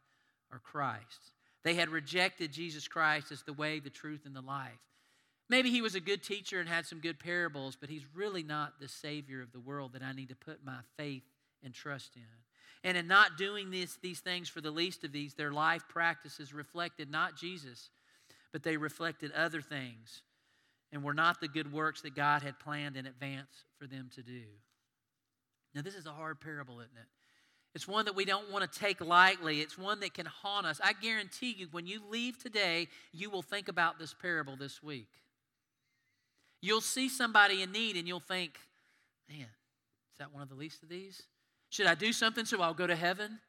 or 0.51 0.59
Christ. 0.59 1.33
They 1.63 1.75
had 1.75 1.89
rejected 1.89 2.51
Jesus 2.51 2.87
Christ 2.87 3.31
as 3.31 3.43
the 3.43 3.53
way, 3.53 3.79
the 3.79 3.89
truth, 3.89 4.21
and 4.25 4.35
the 4.35 4.41
life. 4.41 4.71
Maybe 5.49 5.69
he 5.69 5.81
was 5.81 5.95
a 5.95 5.99
good 5.99 6.23
teacher 6.23 6.59
and 6.59 6.69
had 6.69 6.85
some 6.85 6.99
good 6.99 7.19
parables, 7.19 7.77
but 7.79 7.89
he's 7.89 8.05
really 8.15 8.41
not 8.41 8.79
the 8.79 8.87
Savior 8.87 9.41
of 9.41 9.51
the 9.51 9.59
world 9.59 9.93
that 9.93 10.01
I 10.01 10.13
need 10.13 10.29
to 10.29 10.35
put 10.35 10.65
my 10.65 10.79
faith 10.97 11.23
and 11.63 11.73
trust 11.73 12.15
in. 12.15 12.21
And 12.83 12.97
in 12.97 13.07
not 13.07 13.37
doing 13.37 13.69
this, 13.69 13.97
these 14.01 14.21
things 14.21 14.49
for 14.49 14.61
the 14.61 14.71
least 14.71 15.03
of 15.03 15.11
these, 15.11 15.33
their 15.33 15.51
life 15.51 15.83
practices 15.87 16.53
reflected 16.53 17.11
not 17.11 17.35
Jesus, 17.35 17.89
but 18.51 18.63
they 18.63 18.77
reflected 18.77 19.31
other 19.33 19.61
things 19.61 20.23
and 20.91 21.03
were 21.03 21.13
not 21.13 21.39
the 21.39 21.47
good 21.47 21.71
works 21.71 22.01
that 22.01 22.15
God 22.15 22.41
had 22.41 22.59
planned 22.59 22.97
in 22.97 23.05
advance 23.05 23.65
for 23.77 23.87
them 23.87 24.09
to 24.15 24.23
do. 24.23 24.43
Now, 25.75 25.81
this 25.81 25.95
is 25.95 26.05
a 26.05 26.11
hard 26.11 26.41
parable, 26.41 26.79
isn't 26.79 26.97
it? 26.97 27.07
It's 27.73 27.87
one 27.87 28.05
that 28.05 28.15
we 28.15 28.25
don't 28.25 28.51
want 28.51 28.69
to 28.69 28.79
take 28.79 28.99
lightly. 28.99 29.61
It's 29.61 29.77
one 29.77 30.01
that 30.01 30.13
can 30.13 30.25
haunt 30.25 30.65
us. 30.65 30.81
I 30.83 30.93
guarantee 30.93 31.55
you, 31.57 31.67
when 31.71 31.87
you 31.87 32.01
leave 32.09 32.37
today, 32.37 32.89
you 33.13 33.29
will 33.29 33.41
think 33.41 33.69
about 33.69 33.97
this 33.97 34.13
parable 34.13 34.57
this 34.57 34.83
week. 34.83 35.07
You'll 36.61 36.81
see 36.81 37.07
somebody 37.07 37.61
in 37.61 37.71
need 37.71 37.95
and 37.95 38.07
you'll 38.07 38.19
think, 38.19 38.59
man, 39.29 39.39
is 39.39 40.17
that 40.19 40.33
one 40.33 40.43
of 40.43 40.49
the 40.49 40.55
least 40.55 40.83
of 40.83 40.89
these? 40.89 41.23
Should 41.69 41.87
I 41.87 41.95
do 41.95 42.11
something 42.11 42.45
so 42.45 42.61
I'll 42.61 42.73
go 42.73 42.87
to 42.87 42.95
heaven? 42.95 43.39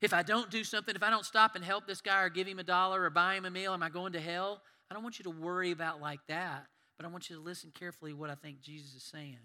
If 0.00 0.12
I 0.12 0.22
don't 0.22 0.50
do 0.50 0.64
something, 0.64 0.94
if 0.94 1.02
I 1.02 1.10
don't 1.10 1.24
stop 1.24 1.54
and 1.54 1.64
help 1.64 1.86
this 1.86 2.00
guy 2.00 2.22
or 2.22 2.28
give 2.28 2.46
him 2.46 2.58
a 2.58 2.64
dollar 2.64 3.02
or 3.02 3.10
buy 3.10 3.36
him 3.36 3.44
a 3.44 3.50
meal, 3.50 3.72
am 3.72 3.82
I 3.82 3.88
going 3.88 4.12
to 4.12 4.20
hell? 4.20 4.62
I 4.90 4.94
don't 4.94 5.02
want 5.02 5.18
you 5.18 5.24
to 5.24 5.30
worry 5.30 5.70
about 5.70 6.00
like 6.00 6.20
that, 6.28 6.66
but 6.96 7.06
I 7.06 7.08
want 7.08 7.30
you 7.30 7.36
to 7.36 7.42
listen 7.42 7.70
carefully 7.72 8.12
to 8.12 8.16
what 8.16 8.30
I 8.30 8.34
think 8.34 8.60
Jesus 8.60 8.94
is 8.94 9.02
saying. 9.02 9.38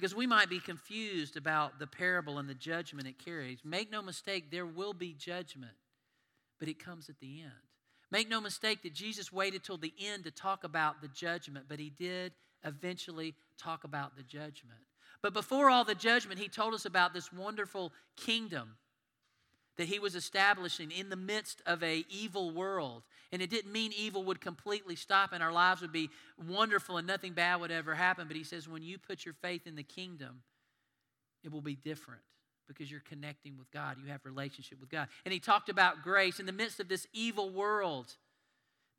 Because 0.00 0.14
we 0.14 0.26
might 0.26 0.48
be 0.48 0.60
confused 0.60 1.36
about 1.36 1.78
the 1.78 1.86
parable 1.86 2.38
and 2.38 2.48
the 2.48 2.54
judgment 2.54 3.06
it 3.06 3.22
carries. 3.22 3.58
Make 3.66 3.92
no 3.92 4.00
mistake, 4.00 4.50
there 4.50 4.64
will 4.64 4.94
be 4.94 5.12
judgment, 5.12 5.74
but 6.58 6.68
it 6.68 6.82
comes 6.82 7.10
at 7.10 7.20
the 7.20 7.42
end. 7.42 7.52
Make 8.10 8.30
no 8.30 8.40
mistake 8.40 8.82
that 8.82 8.94
Jesus 8.94 9.30
waited 9.30 9.62
till 9.62 9.76
the 9.76 9.92
end 10.00 10.24
to 10.24 10.30
talk 10.30 10.64
about 10.64 11.02
the 11.02 11.08
judgment, 11.08 11.66
but 11.68 11.78
he 11.78 11.90
did 11.90 12.32
eventually 12.64 13.34
talk 13.58 13.84
about 13.84 14.16
the 14.16 14.22
judgment. 14.22 14.80
But 15.20 15.34
before 15.34 15.68
all 15.68 15.84
the 15.84 15.94
judgment, 15.94 16.40
he 16.40 16.48
told 16.48 16.72
us 16.72 16.86
about 16.86 17.12
this 17.12 17.30
wonderful 17.30 17.92
kingdom 18.16 18.76
that 19.76 19.88
he 19.88 19.98
was 19.98 20.14
establishing 20.14 20.90
in 20.90 21.08
the 21.08 21.16
midst 21.16 21.62
of 21.66 21.82
a 21.82 22.04
evil 22.08 22.50
world. 22.50 23.02
And 23.32 23.40
it 23.40 23.50
didn't 23.50 23.72
mean 23.72 23.92
evil 23.96 24.24
would 24.24 24.40
completely 24.40 24.96
stop 24.96 25.32
and 25.32 25.42
our 25.42 25.52
lives 25.52 25.80
would 25.80 25.92
be 25.92 26.10
wonderful 26.48 26.96
and 26.96 27.06
nothing 27.06 27.32
bad 27.32 27.60
would 27.60 27.70
ever 27.70 27.94
happen, 27.94 28.26
but 28.26 28.36
he 28.36 28.44
says 28.44 28.68
when 28.68 28.82
you 28.82 28.98
put 28.98 29.24
your 29.24 29.34
faith 29.34 29.66
in 29.66 29.76
the 29.76 29.82
kingdom, 29.82 30.42
it 31.42 31.52
will 31.52 31.62
be 31.62 31.76
different 31.76 32.20
because 32.68 32.90
you're 32.90 33.00
connecting 33.00 33.58
with 33.58 33.70
God. 33.70 33.96
You 34.02 34.10
have 34.10 34.24
relationship 34.24 34.80
with 34.80 34.90
God. 34.90 35.08
And 35.24 35.32
he 35.32 35.40
talked 35.40 35.68
about 35.68 36.02
grace 36.02 36.38
in 36.38 36.46
the 36.46 36.52
midst 36.52 36.78
of 36.78 36.88
this 36.88 37.06
evil 37.12 37.50
world. 37.50 38.14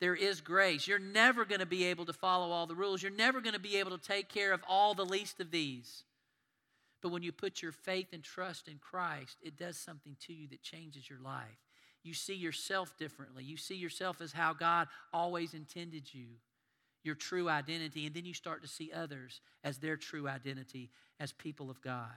There 0.00 0.16
is 0.16 0.40
grace. 0.40 0.88
You're 0.88 0.98
never 0.98 1.44
going 1.44 1.60
to 1.60 1.66
be 1.66 1.84
able 1.84 2.04
to 2.06 2.12
follow 2.12 2.50
all 2.50 2.66
the 2.66 2.74
rules. 2.74 3.02
You're 3.02 3.12
never 3.12 3.40
going 3.40 3.54
to 3.54 3.60
be 3.60 3.76
able 3.76 3.96
to 3.96 4.04
take 4.04 4.28
care 4.28 4.52
of 4.52 4.60
all 4.68 4.94
the 4.94 5.04
least 5.04 5.38
of 5.40 5.50
these. 5.50 6.02
But 7.02 7.10
when 7.10 7.22
you 7.22 7.32
put 7.32 7.60
your 7.60 7.72
faith 7.72 8.12
and 8.12 8.22
trust 8.22 8.68
in 8.68 8.78
Christ, 8.78 9.36
it 9.42 9.58
does 9.58 9.76
something 9.76 10.16
to 10.26 10.32
you 10.32 10.48
that 10.48 10.62
changes 10.62 11.10
your 11.10 11.18
life. 11.18 11.58
You 12.04 12.14
see 12.14 12.34
yourself 12.34 12.96
differently. 12.96 13.44
You 13.44 13.56
see 13.56 13.74
yourself 13.74 14.20
as 14.20 14.32
how 14.32 14.54
God 14.54 14.88
always 15.12 15.52
intended 15.52 16.14
you, 16.14 16.26
your 17.02 17.16
true 17.16 17.48
identity. 17.48 18.06
And 18.06 18.14
then 18.14 18.24
you 18.24 18.34
start 18.34 18.62
to 18.62 18.68
see 18.68 18.92
others 18.92 19.40
as 19.64 19.78
their 19.78 19.96
true 19.96 20.28
identity 20.28 20.90
as 21.20 21.32
people 21.32 21.70
of 21.70 21.82
God. 21.82 22.10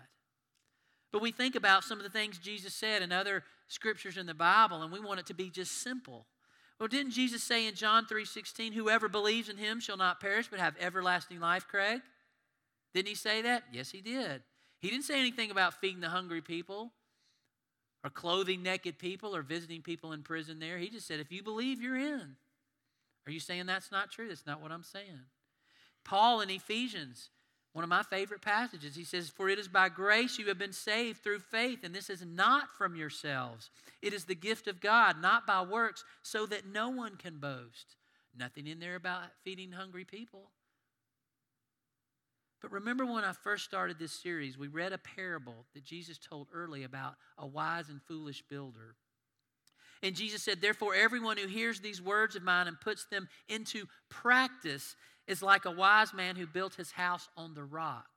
But 1.12 1.22
we 1.22 1.32
think 1.32 1.56
about 1.56 1.84
some 1.84 1.98
of 1.98 2.04
the 2.04 2.10
things 2.10 2.38
Jesus 2.38 2.74
said 2.74 3.02
in 3.02 3.12
other 3.12 3.44
scriptures 3.68 4.18
in 4.18 4.26
the 4.26 4.34
Bible, 4.34 4.84
and 4.84 4.92
we 4.92 5.00
want 5.00 5.20
it 5.20 5.26
to 5.28 5.34
be 5.34 5.50
just 5.50 5.72
simple. 5.82 6.26
Well, 6.80 6.90
didn't 6.90 7.14
Jesus 7.14 7.42
say 7.42 7.68
in 7.68 7.76
John 7.76 8.06
3:16, 8.06 8.74
whoever 8.74 9.08
believes 9.08 9.48
in 9.48 9.58
him 9.58 9.80
shall 9.80 9.98
not 9.98 10.20
perish 10.20 10.48
but 10.50 10.60
have 10.60 10.76
everlasting 10.78 11.40
life, 11.40 11.68
Craig? 11.68 12.02
Didn't 12.94 13.08
he 13.08 13.16
say 13.16 13.42
that? 13.44 13.64
Yes, 13.72 13.92
he 13.92 14.02
did. 14.02 14.44
He 14.86 14.92
didn't 14.92 15.06
say 15.06 15.20
anything 15.20 15.50
about 15.50 15.74
feeding 15.82 16.00
the 16.00 16.10
hungry 16.10 16.42
people 16.42 16.92
or 18.04 18.12
clothing 18.12 18.62
naked 18.62 19.00
people 19.00 19.36
or 19.36 19.42
visiting 19.42 19.82
people 19.82 20.12
in 20.12 20.22
prison 20.22 20.60
there. 20.60 20.78
He 20.78 20.90
just 20.90 21.08
said, 21.08 21.20
if 21.20 21.32
you 21.32 21.42
believe, 21.42 21.82
you're 21.82 21.98
in. 21.98 22.36
Are 23.26 23.32
you 23.32 23.40
saying 23.40 23.66
that's 23.66 23.92
not 23.92 24.12
true? 24.12 24.28
That's 24.28 24.46
not 24.46 24.62
what 24.62 24.72
I'm 24.72 24.84
saying. 24.84 25.26
Paul 26.04 26.42
in 26.42 26.52
Ephesians, 26.52 27.32
one 27.74 27.84
of 27.84 27.90
my 27.90 28.04
favorite 28.04 28.44
passages, 28.44 28.96
he 28.96 29.04
says, 29.04 29.28
For 29.28 29.50
it 29.50 29.58
is 29.58 29.68
by 29.68 29.90
grace 29.90 30.38
you 30.38 30.46
have 30.50 30.60
been 30.60 30.72
saved 30.72 31.24
through 31.24 31.40
faith, 31.40 31.80
and 31.84 31.96
this 31.96 32.12
is 32.12 32.24
not 32.24 32.66
from 32.78 32.96
yourselves. 32.96 33.72
It 34.04 34.14
is 34.14 34.26
the 34.26 34.36
gift 34.36 34.68
of 34.68 34.82
God, 34.82 35.20
not 35.20 35.48
by 35.48 35.64
works, 35.64 36.04
so 36.22 36.46
that 36.46 36.68
no 36.68 36.90
one 36.90 37.16
can 37.16 37.40
boast. 37.40 37.96
Nothing 38.38 38.68
in 38.68 38.80
there 38.80 38.96
about 38.96 39.24
feeding 39.44 39.72
hungry 39.72 40.06
people. 40.06 40.52
But 42.62 42.72
remember 42.72 43.06
when 43.06 43.24
I 43.24 43.34
first 43.34 43.66
started 43.66 44.00
this 44.00 44.14
series, 44.14 44.58
we 44.58 44.68
read 44.68 44.94
a 44.94 44.98
parable 44.98 45.66
that 45.74 45.84
Jesus 45.84 46.18
told 46.18 46.48
early 46.54 46.84
about 46.84 47.16
a 47.38 47.46
wise 47.46 47.90
and 47.90 48.02
foolish 48.02 48.44
builder. 48.50 48.96
And 50.02 50.16
Jesus 50.16 50.44
said, 50.44 50.62
Therefore, 50.62 50.96
everyone 50.96 51.38
who 51.38 51.48
hears 51.48 51.80
these 51.80 52.02
words 52.02 52.36
of 52.36 52.44
mine 52.44 52.68
and 52.68 52.80
puts 52.80 53.06
them 53.06 53.28
into 53.50 53.86
practice 54.10 54.96
is 55.28 55.42
like 55.42 55.66
a 55.66 55.72
wise 55.72 56.14
man 56.14 56.36
who 56.36 56.48
built 56.48 56.76
his 56.76 56.92
house 56.92 57.28
on 57.36 57.54
the 57.54 57.64
rock. 57.64 58.08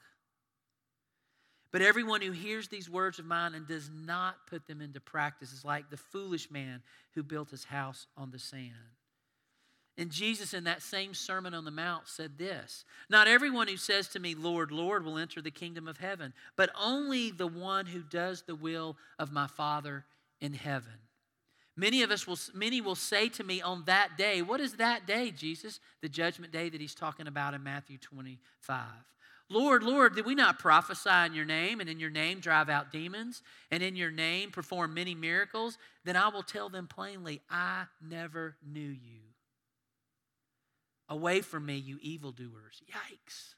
But 1.70 1.82
everyone 1.82 2.22
who 2.22 2.32
hears 2.32 2.68
these 2.68 2.88
words 2.88 3.18
of 3.18 3.26
mine 3.26 3.54
and 3.54 3.66
does 3.66 3.90
not 3.92 4.46
put 4.48 4.66
them 4.66 4.80
into 4.80 5.00
practice 5.00 5.52
is 5.52 5.64
like 5.64 5.90
the 5.90 5.96
foolish 5.96 6.50
man 6.50 6.82
who 7.14 7.22
built 7.22 7.50
his 7.50 7.64
house 7.64 8.06
on 8.16 8.30
the 8.30 8.38
sand. 8.38 8.72
And 9.98 10.12
Jesus, 10.12 10.54
in 10.54 10.62
that 10.64 10.80
same 10.80 11.12
Sermon 11.12 11.54
on 11.54 11.64
the 11.64 11.72
Mount, 11.72 12.06
said 12.06 12.38
this 12.38 12.84
Not 13.10 13.26
everyone 13.26 13.66
who 13.66 13.76
says 13.76 14.06
to 14.08 14.20
me, 14.20 14.36
Lord, 14.36 14.70
Lord, 14.70 15.04
will 15.04 15.18
enter 15.18 15.42
the 15.42 15.50
kingdom 15.50 15.88
of 15.88 15.98
heaven, 15.98 16.32
but 16.56 16.70
only 16.80 17.32
the 17.32 17.48
one 17.48 17.86
who 17.86 18.02
does 18.02 18.42
the 18.42 18.54
will 18.54 18.96
of 19.18 19.32
my 19.32 19.48
Father 19.48 20.04
in 20.40 20.54
heaven. 20.54 20.92
Many 21.76 22.02
of 22.02 22.12
us 22.12 22.26
will, 22.26 22.38
many 22.54 22.80
will 22.80 22.94
say 22.94 23.28
to 23.30 23.44
me 23.44 23.60
on 23.60 23.84
that 23.86 24.16
day, 24.16 24.40
What 24.40 24.60
is 24.60 24.74
that 24.74 25.04
day, 25.04 25.32
Jesus? 25.32 25.80
The 26.00 26.08
judgment 26.08 26.52
day 26.52 26.68
that 26.68 26.80
he's 26.80 26.94
talking 26.94 27.26
about 27.26 27.54
in 27.54 27.64
Matthew 27.64 27.98
25. 27.98 28.84
Lord, 29.50 29.82
Lord, 29.82 30.14
did 30.14 30.26
we 30.26 30.34
not 30.34 30.58
prophesy 30.58 31.26
in 31.26 31.34
your 31.34 31.46
name, 31.46 31.80
and 31.80 31.88
in 31.88 31.98
your 31.98 32.10
name 32.10 32.38
drive 32.38 32.68
out 32.68 32.92
demons, 32.92 33.42
and 33.70 33.82
in 33.82 33.96
your 33.96 34.10
name 34.10 34.52
perform 34.52 34.94
many 34.94 35.16
miracles? 35.16 35.76
Then 36.04 36.16
I 36.16 36.28
will 36.28 36.42
tell 36.42 36.68
them 36.68 36.86
plainly, 36.86 37.40
I 37.50 37.84
never 38.00 38.56
knew 38.62 38.80
you. 38.80 39.27
Away 41.08 41.40
from 41.40 41.66
me, 41.66 41.76
you 41.76 41.98
evildoers. 42.02 42.82
Yikes. 42.90 43.54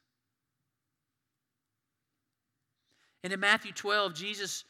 And 3.22 3.32
in 3.32 3.40
Matthew 3.40 3.72
12, 3.72 4.14
Jesus 4.14 4.64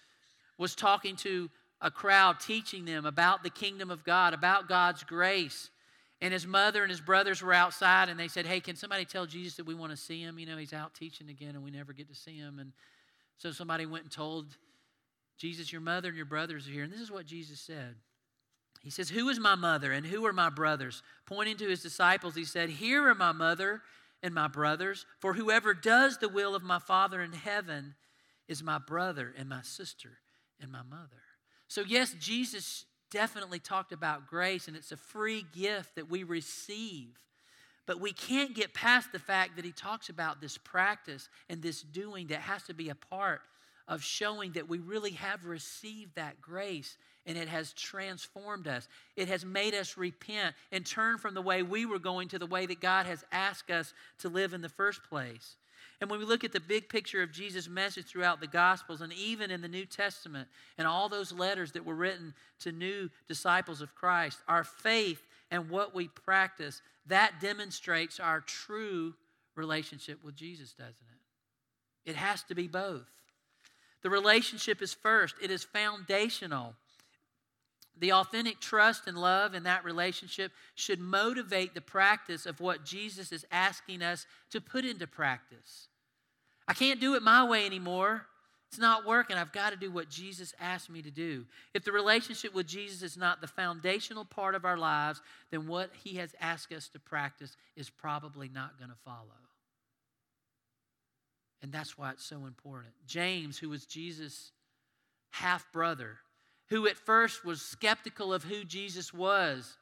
was 0.59 0.75
talking 0.75 1.17
to 1.17 1.51
a 1.81 1.91
crowd, 1.91 2.41
teaching 2.41 2.85
them 2.85 3.07
about 3.07 3.43
the 3.43 3.51
kingdom 3.51 3.91
of 3.91 4.05
God, 4.05 4.35
about 4.35 4.69
God's 4.69 5.03
grace. 5.05 5.71
And 6.21 6.33
his 6.33 6.47
mother 6.47 6.83
and 6.83 6.91
his 6.91 7.01
brothers 7.01 7.43
were 7.43 7.55
outside, 7.55 8.09
and 8.09 8.21
they 8.21 8.29
said, 8.29 8.47
Hey, 8.47 8.61
can 8.61 8.77
somebody 8.77 9.05
tell 9.05 9.25
Jesus 9.25 9.57
that 9.57 9.67
we 9.67 9.75
want 9.75 9.93
to 9.93 9.97
see 9.97 10.21
him? 10.21 10.39
You 10.39 10.47
know, 10.47 10.59
he's 10.59 10.75
out 10.75 10.95
teaching 10.95 11.31
again, 11.31 11.55
and 11.55 11.65
we 11.65 11.71
never 11.71 11.93
get 11.93 12.09
to 12.09 12.15
see 12.15 12.37
him. 12.37 12.59
And 12.59 12.73
so 13.39 13.53
somebody 13.53 13.87
went 13.87 14.05
and 14.05 14.13
told 14.13 14.57
Jesus, 15.39 15.73
Your 15.73 15.81
mother 15.81 16.09
and 16.09 16.17
your 16.17 16.27
brothers 16.27 16.69
are 16.69 16.73
here. 16.73 16.85
And 16.85 16.93
this 16.93 17.01
is 17.01 17.11
what 17.11 17.25
Jesus 17.25 17.61
said. 17.61 17.95
He 18.81 18.91
says, 18.91 19.11
Who 19.11 19.29
is 19.29 19.39
my 19.39 19.55
mother 19.55 19.93
and 19.93 20.07
who 20.07 20.25
are 20.27 20.33
my 20.33 20.51
brothers? 20.51 21.03
Pointing 21.27 21.57
to 21.59 21.69
his 21.69 21.83
disciples, 21.83 22.35
he 22.35 22.45
said, 22.45 22.71
Here 22.71 23.09
are 23.09 23.15
my 23.15 23.33
mother 23.33 23.83
and 24.23 24.35
my 24.35 24.49
brothers, 24.49 25.07
for 25.19 25.35
whoever 25.35 25.75
does 25.75 26.19
the 26.19 26.29
will 26.29 26.55
of 26.55 26.63
my 26.63 26.79
Father 26.79 27.23
in 27.23 27.33
heaven 27.33 27.95
is 28.49 28.63
my 28.63 28.79
brother 28.79 29.33
and 29.37 29.49
my 29.49 29.63
sister 29.63 30.19
and 30.61 30.71
my 30.71 30.83
mother. 30.83 31.23
So, 31.69 31.83
yes, 31.87 32.15
Jesus 32.19 32.85
definitely 33.11 33.59
talked 33.59 33.93
about 33.93 34.27
grace, 34.27 34.67
and 34.67 34.77
it's 34.77 34.93
a 34.93 34.97
free 34.97 35.45
gift 35.53 35.95
that 35.97 36.11
we 36.11 36.23
receive. 36.23 37.19
But 37.87 38.01
we 38.01 38.13
can't 38.13 38.55
get 38.55 38.75
past 38.75 39.13
the 39.13 39.19
fact 39.19 39.57
that 39.57 39.65
he 39.65 39.73
talks 39.73 40.09
about 40.09 40.41
this 40.41 40.59
practice 40.59 41.29
and 41.49 41.63
this 41.63 41.83
doing 41.83 42.29
that 42.29 42.41
has 42.41 42.63
to 42.65 42.75
be 42.75 42.89
a 42.89 42.95
part 42.95 43.41
of 43.89 44.03
showing 44.03 44.53
that 44.53 44.69
we 44.69 44.79
really 44.79 45.13
have 45.13 45.45
received 45.45 46.15
that 46.15 46.41
grace 46.41 46.97
and 47.27 47.37
it 47.37 47.49
has 47.49 47.73
transformed 47.73 48.67
us. 48.67 48.89
It 49.17 49.29
has 49.29 49.45
made 49.45 49.75
us 49.75 49.97
repent 49.97 50.55
and 50.73 50.85
turn 50.85 51.19
from 51.19 51.35
the 51.35 51.43
way 51.43 51.63
we 51.63 51.87
were 51.87 51.99
going 51.99 52.29
to 52.29 52.39
the 52.39 52.47
way 52.47 52.67
that 52.67 52.81
God 52.81 53.07
has 53.07 53.25
asked 53.31 53.71
us 53.71 53.93
to 54.19 54.29
live 54.29 54.55
in 54.55 54.63
the 54.63 54.69
first 54.69 55.03
place. 55.05 55.57
And 56.01 56.11
when 56.11 56.19
we 56.19 56.25
look 56.25 56.45
at 56.45 56.53
the 56.53 56.61
big 56.61 56.89
picture 56.89 57.23
of 57.23 57.31
Jesus' 57.31 57.69
message 57.69 58.07
throughout 58.07 58.41
the 58.41 58.47
Gospels 58.47 59.03
and 59.03 59.13
even 59.13 59.51
in 59.51 59.61
the 59.61 59.69
New 59.69 59.85
Testament 59.85 60.49
and 60.79 60.89
all 60.89 61.11
those 61.11 61.31
letters 61.31 61.73
that 61.73 61.85
were 61.85 61.95
written 61.95 62.33
to 62.61 62.73
new 62.73 63.11
disciples 63.29 63.83
of 63.83 63.95
Christ, 63.95 64.39
our 64.49 64.65
faith 64.65 65.21
and 65.51 65.69
what 65.69 65.95
we 65.95 66.09
practice, 66.09 66.81
that 67.07 67.35
demonstrates 67.41 68.19
our 68.19 68.41
true 68.41 69.15
relationship 69.57 70.25
with 70.25 70.37
Jesus, 70.37 70.73
doesn't 70.73 70.95
it? 70.95 72.11
It 72.11 72.17
has 72.17 72.43
to 72.45 72.55
be 72.55 72.67
both. 72.67 73.07
The 74.03 74.11
relationship 74.11 74.81
is 74.81 74.95
first, 74.95 75.35
it 75.43 75.51
is 75.51 75.63
foundational. 75.65 76.75
The 77.99 78.13
authentic 78.13 78.61
trust 78.61 79.07
and 79.07 79.19
love 79.19 79.55
in 79.55 79.65
that 79.65 79.85
relationship 79.85 80.53
should 80.75 81.01
motivate 81.01 81.75
the 81.75 81.81
practice 81.81 82.47
of 82.47 82.61
what 82.61 82.85
Jesus 82.85 83.31
is 83.33 83.45
asking 83.51 84.03
us 84.03 84.27
to 84.51 84.61
put 84.61 84.85
into 84.85 85.07
practice. 85.07 85.89
I 86.67 86.73
can't 86.73 87.01
do 87.01 87.15
it 87.15 87.23
my 87.23 87.45
way 87.45 87.67
anymore. 87.67 88.27
It's 88.71 88.79
not 88.79 89.05
working. 89.05 89.37
I've 89.37 89.53
got 89.53 89.71
to 89.71 89.77
do 89.77 89.91
what 89.91 90.09
Jesus 90.09 90.55
asked 90.61 90.89
me 90.89 91.03
to 91.03 91.11
do. 91.11 91.45
If 91.75 91.85
the 91.85 91.91
relationship 91.91 92.55
with 92.55 92.69
Jesus 92.69 93.03
is 93.03 93.17
not 93.17 93.41
the 93.41 93.49
foundational 93.49 94.25
part 94.25 94.55
of 94.55 94.65
our 94.65 94.79
lives, 94.79 95.21
then 95.51 95.67
what 95.67 95.91
he 96.05 96.17
has 96.19 96.37
asked 96.41 96.73
us 96.73 96.87
to 96.91 97.01
practice 97.01 97.57
is 97.75 97.91
probably 97.91 98.49
not 98.49 98.79
going 98.79 98.91
to 98.91 98.97
follow. 99.05 99.27
And 101.63 101.73
that's 101.73 101.99
why 101.99 102.13
it's 102.13 102.25
so 102.25 102.47
important. 102.47 102.95
James, 103.07 103.59
who 103.59 103.69
was 103.69 103.85
Jesus' 103.85 104.53
half 105.31 105.71
brother, 105.73 106.19
who 106.71 106.87
at 106.87 106.97
first 106.97 107.45
was 107.45 107.61
skeptical 107.61 108.33
of 108.33 108.45
who 108.45 108.65
Jesus 108.65 109.13
was, 109.13 109.77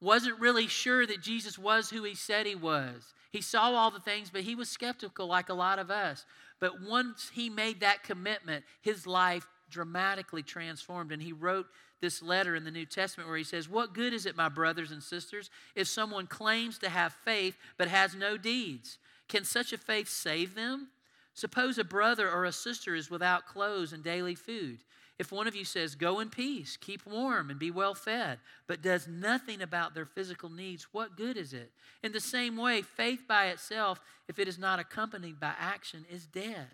wasn't 0.00 0.38
really 0.38 0.66
sure 0.66 1.06
that 1.06 1.22
Jesus 1.22 1.58
was 1.58 1.90
who 1.90 2.02
he 2.02 2.14
said 2.14 2.46
he 2.46 2.54
was. 2.54 3.14
He 3.30 3.40
saw 3.40 3.72
all 3.72 3.90
the 3.90 4.00
things, 4.00 4.30
but 4.30 4.42
he 4.42 4.54
was 4.54 4.68
skeptical 4.68 5.26
like 5.26 5.48
a 5.48 5.54
lot 5.54 5.78
of 5.78 5.90
us. 5.90 6.26
But 6.60 6.82
once 6.82 7.30
he 7.34 7.48
made 7.48 7.80
that 7.80 8.04
commitment, 8.04 8.64
his 8.82 9.06
life 9.06 9.46
dramatically 9.70 10.42
transformed. 10.42 11.10
And 11.10 11.22
he 11.22 11.32
wrote 11.32 11.66
this 12.00 12.22
letter 12.22 12.54
in 12.54 12.64
the 12.64 12.70
New 12.70 12.86
Testament 12.86 13.28
where 13.28 13.38
he 13.38 13.44
says, 13.44 13.68
What 13.68 13.94
good 13.94 14.12
is 14.12 14.26
it, 14.26 14.36
my 14.36 14.48
brothers 14.48 14.90
and 14.90 15.02
sisters, 15.02 15.50
if 15.74 15.88
someone 15.88 16.26
claims 16.26 16.78
to 16.78 16.88
have 16.88 17.12
faith 17.24 17.56
but 17.76 17.88
has 17.88 18.14
no 18.14 18.36
deeds? 18.36 18.98
Can 19.28 19.44
such 19.44 19.72
a 19.72 19.78
faith 19.78 20.08
save 20.08 20.54
them? 20.54 20.88
Suppose 21.32 21.78
a 21.78 21.84
brother 21.84 22.30
or 22.30 22.44
a 22.44 22.52
sister 22.52 22.94
is 22.94 23.10
without 23.10 23.46
clothes 23.46 23.92
and 23.92 24.04
daily 24.04 24.34
food. 24.34 24.78
If 25.18 25.30
one 25.30 25.46
of 25.46 25.54
you 25.54 25.64
says, 25.64 25.94
Go 25.94 26.20
in 26.20 26.28
peace, 26.30 26.76
keep 26.76 27.06
warm, 27.06 27.50
and 27.50 27.58
be 27.58 27.70
well 27.70 27.94
fed, 27.94 28.38
but 28.66 28.82
does 28.82 29.06
nothing 29.06 29.62
about 29.62 29.94
their 29.94 30.06
physical 30.06 30.50
needs, 30.50 30.88
what 30.92 31.16
good 31.16 31.36
is 31.36 31.52
it? 31.52 31.70
In 32.02 32.12
the 32.12 32.20
same 32.20 32.56
way, 32.56 32.82
faith 32.82 33.22
by 33.28 33.46
itself, 33.46 34.00
if 34.28 34.38
it 34.38 34.48
is 34.48 34.58
not 34.58 34.80
accompanied 34.80 35.38
by 35.38 35.52
action, 35.58 36.04
is 36.10 36.26
dead. 36.26 36.66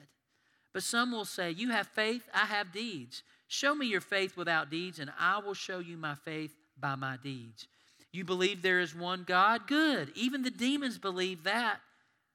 But 0.72 0.82
some 0.82 1.12
will 1.12 1.24
say, 1.24 1.50
You 1.50 1.70
have 1.70 1.88
faith, 1.88 2.28
I 2.32 2.46
have 2.46 2.72
deeds. 2.72 3.22
Show 3.48 3.74
me 3.74 3.86
your 3.86 4.00
faith 4.00 4.36
without 4.36 4.70
deeds, 4.70 5.00
and 5.00 5.10
I 5.18 5.38
will 5.38 5.54
show 5.54 5.80
you 5.80 5.96
my 5.96 6.14
faith 6.14 6.54
by 6.78 6.94
my 6.94 7.18
deeds. 7.22 7.66
You 8.12 8.24
believe 8.24 8.62
there 8.62 8.80
is 8.80 8.94
one 8.94 9.24
God? 9.26 9.66
Good. 9.66 10.12
Even 10.14 10.42
the 10.42 10.50
demons 10.50 10.98
believe 10.98 11.44
that 11.44 11.80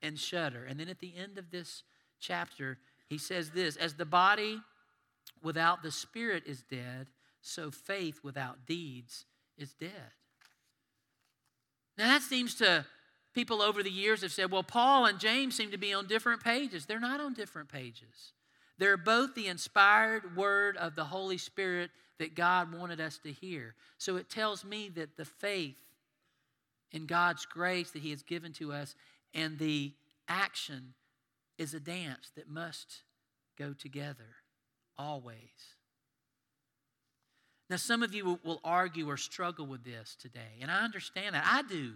and 0.02 0.20
shudder. 0.20 0.66
And 0.66 0.80
then 0.80 0.90
at 0.90 1.00
the 1.00 1.14
end 1.16 1.38
of 1.38 1.52
this 1.52 1.84
chapter, 2.20 2.78
he 3.08 3.18
says 3.18 3.52
this 3.52 3.76
As 3.76 3.96
the 3.96 4.06
body 4.06 4.60
without 5.46 5.84
the 5.84 5.92
spirit 5.92 6.44
is 6.48 6.64
dead, 6.64 7.06
so 7.40 7.70
faith 7.70 8.22
without 8.24 8.66
deeds 8.66 9.26
is 9.60 9.74
dead. 9.74 10.12
Now, 12.00 12.08
that 12.08 12.24
seems 12.24 12.56
to 12.56 12.84
people 13.36 13.62
over 13.62 13.84
the 13.84 13.92
years 13.92 14.24
have 14.24 14.32
said, 14.32 14.52
well, 14.52 14.64
Paul 14.64 15.06
and 15.06 15.20
James 15.20 15.56
seem 15.56 15.70
to 15.70 15.78
be 15.78 15.94
on 15.94 16.08
different 16.08 16.44
pages. 16.44 16.88
They're 16.88 17.00
not 17.00 17.22
on 17.22 17.36
different 17.36 17.70
pages. 17.70 18.34
They're 18.80 18.98
both 18.98 19.36
the 19.36 19.46
inspired 19.46 20.36
word 20.36 20.78
of 20.78 20.96
the 20.96 21.06
Holy 21.06 21.38
Spirit 21.38 21.92
that 22.18 22.36
God 22.36 22.74
wanted 22.74 23.00
us 23.00 23.20
to 23.20 23.32
hear. 23.32 23.76
So 24.00 24.18
it 24.18 24.30
tells 24.30 24.66
me 24.66 24.90
that 24.96 25.16
the 25.16 25.26
faith 25.26 25.78
in 26.92 27.06
God's 27.06 27.46
grace 27.46 27.92
that 27.92 28.02
He 28.02 28.10
has 28.10 28.24
given 28.24 28.52
to 28.54 28.74
us 28.74 28.96
and 29.34 29.60
the 29.60 29.94
action 30.28 30.96
is 31.60 31.76
a 31.76 31.80
dance 31.80 32.32
that 32.36 32.50
must 32.50 33.04
go 33.58 33.74
together 33.74 34.38
always. 34.98 35.38
Now, 37.70 37.78
some 37.78 38.04
of 38.04 38.14
you 38.14 38.40
will 38.44 38.62
argue 38.64 39.10
or 39.10 39.18
struggle 39.18 39.66
with 39.66 39.84
this 39.84 40.16
today, 40.20 40.60
and 40.62 40.70
I 40.70 40.84
understand 40.84 41.34
that. 41.34 41.46
I 41.48 41.64
do. 41.64 41.94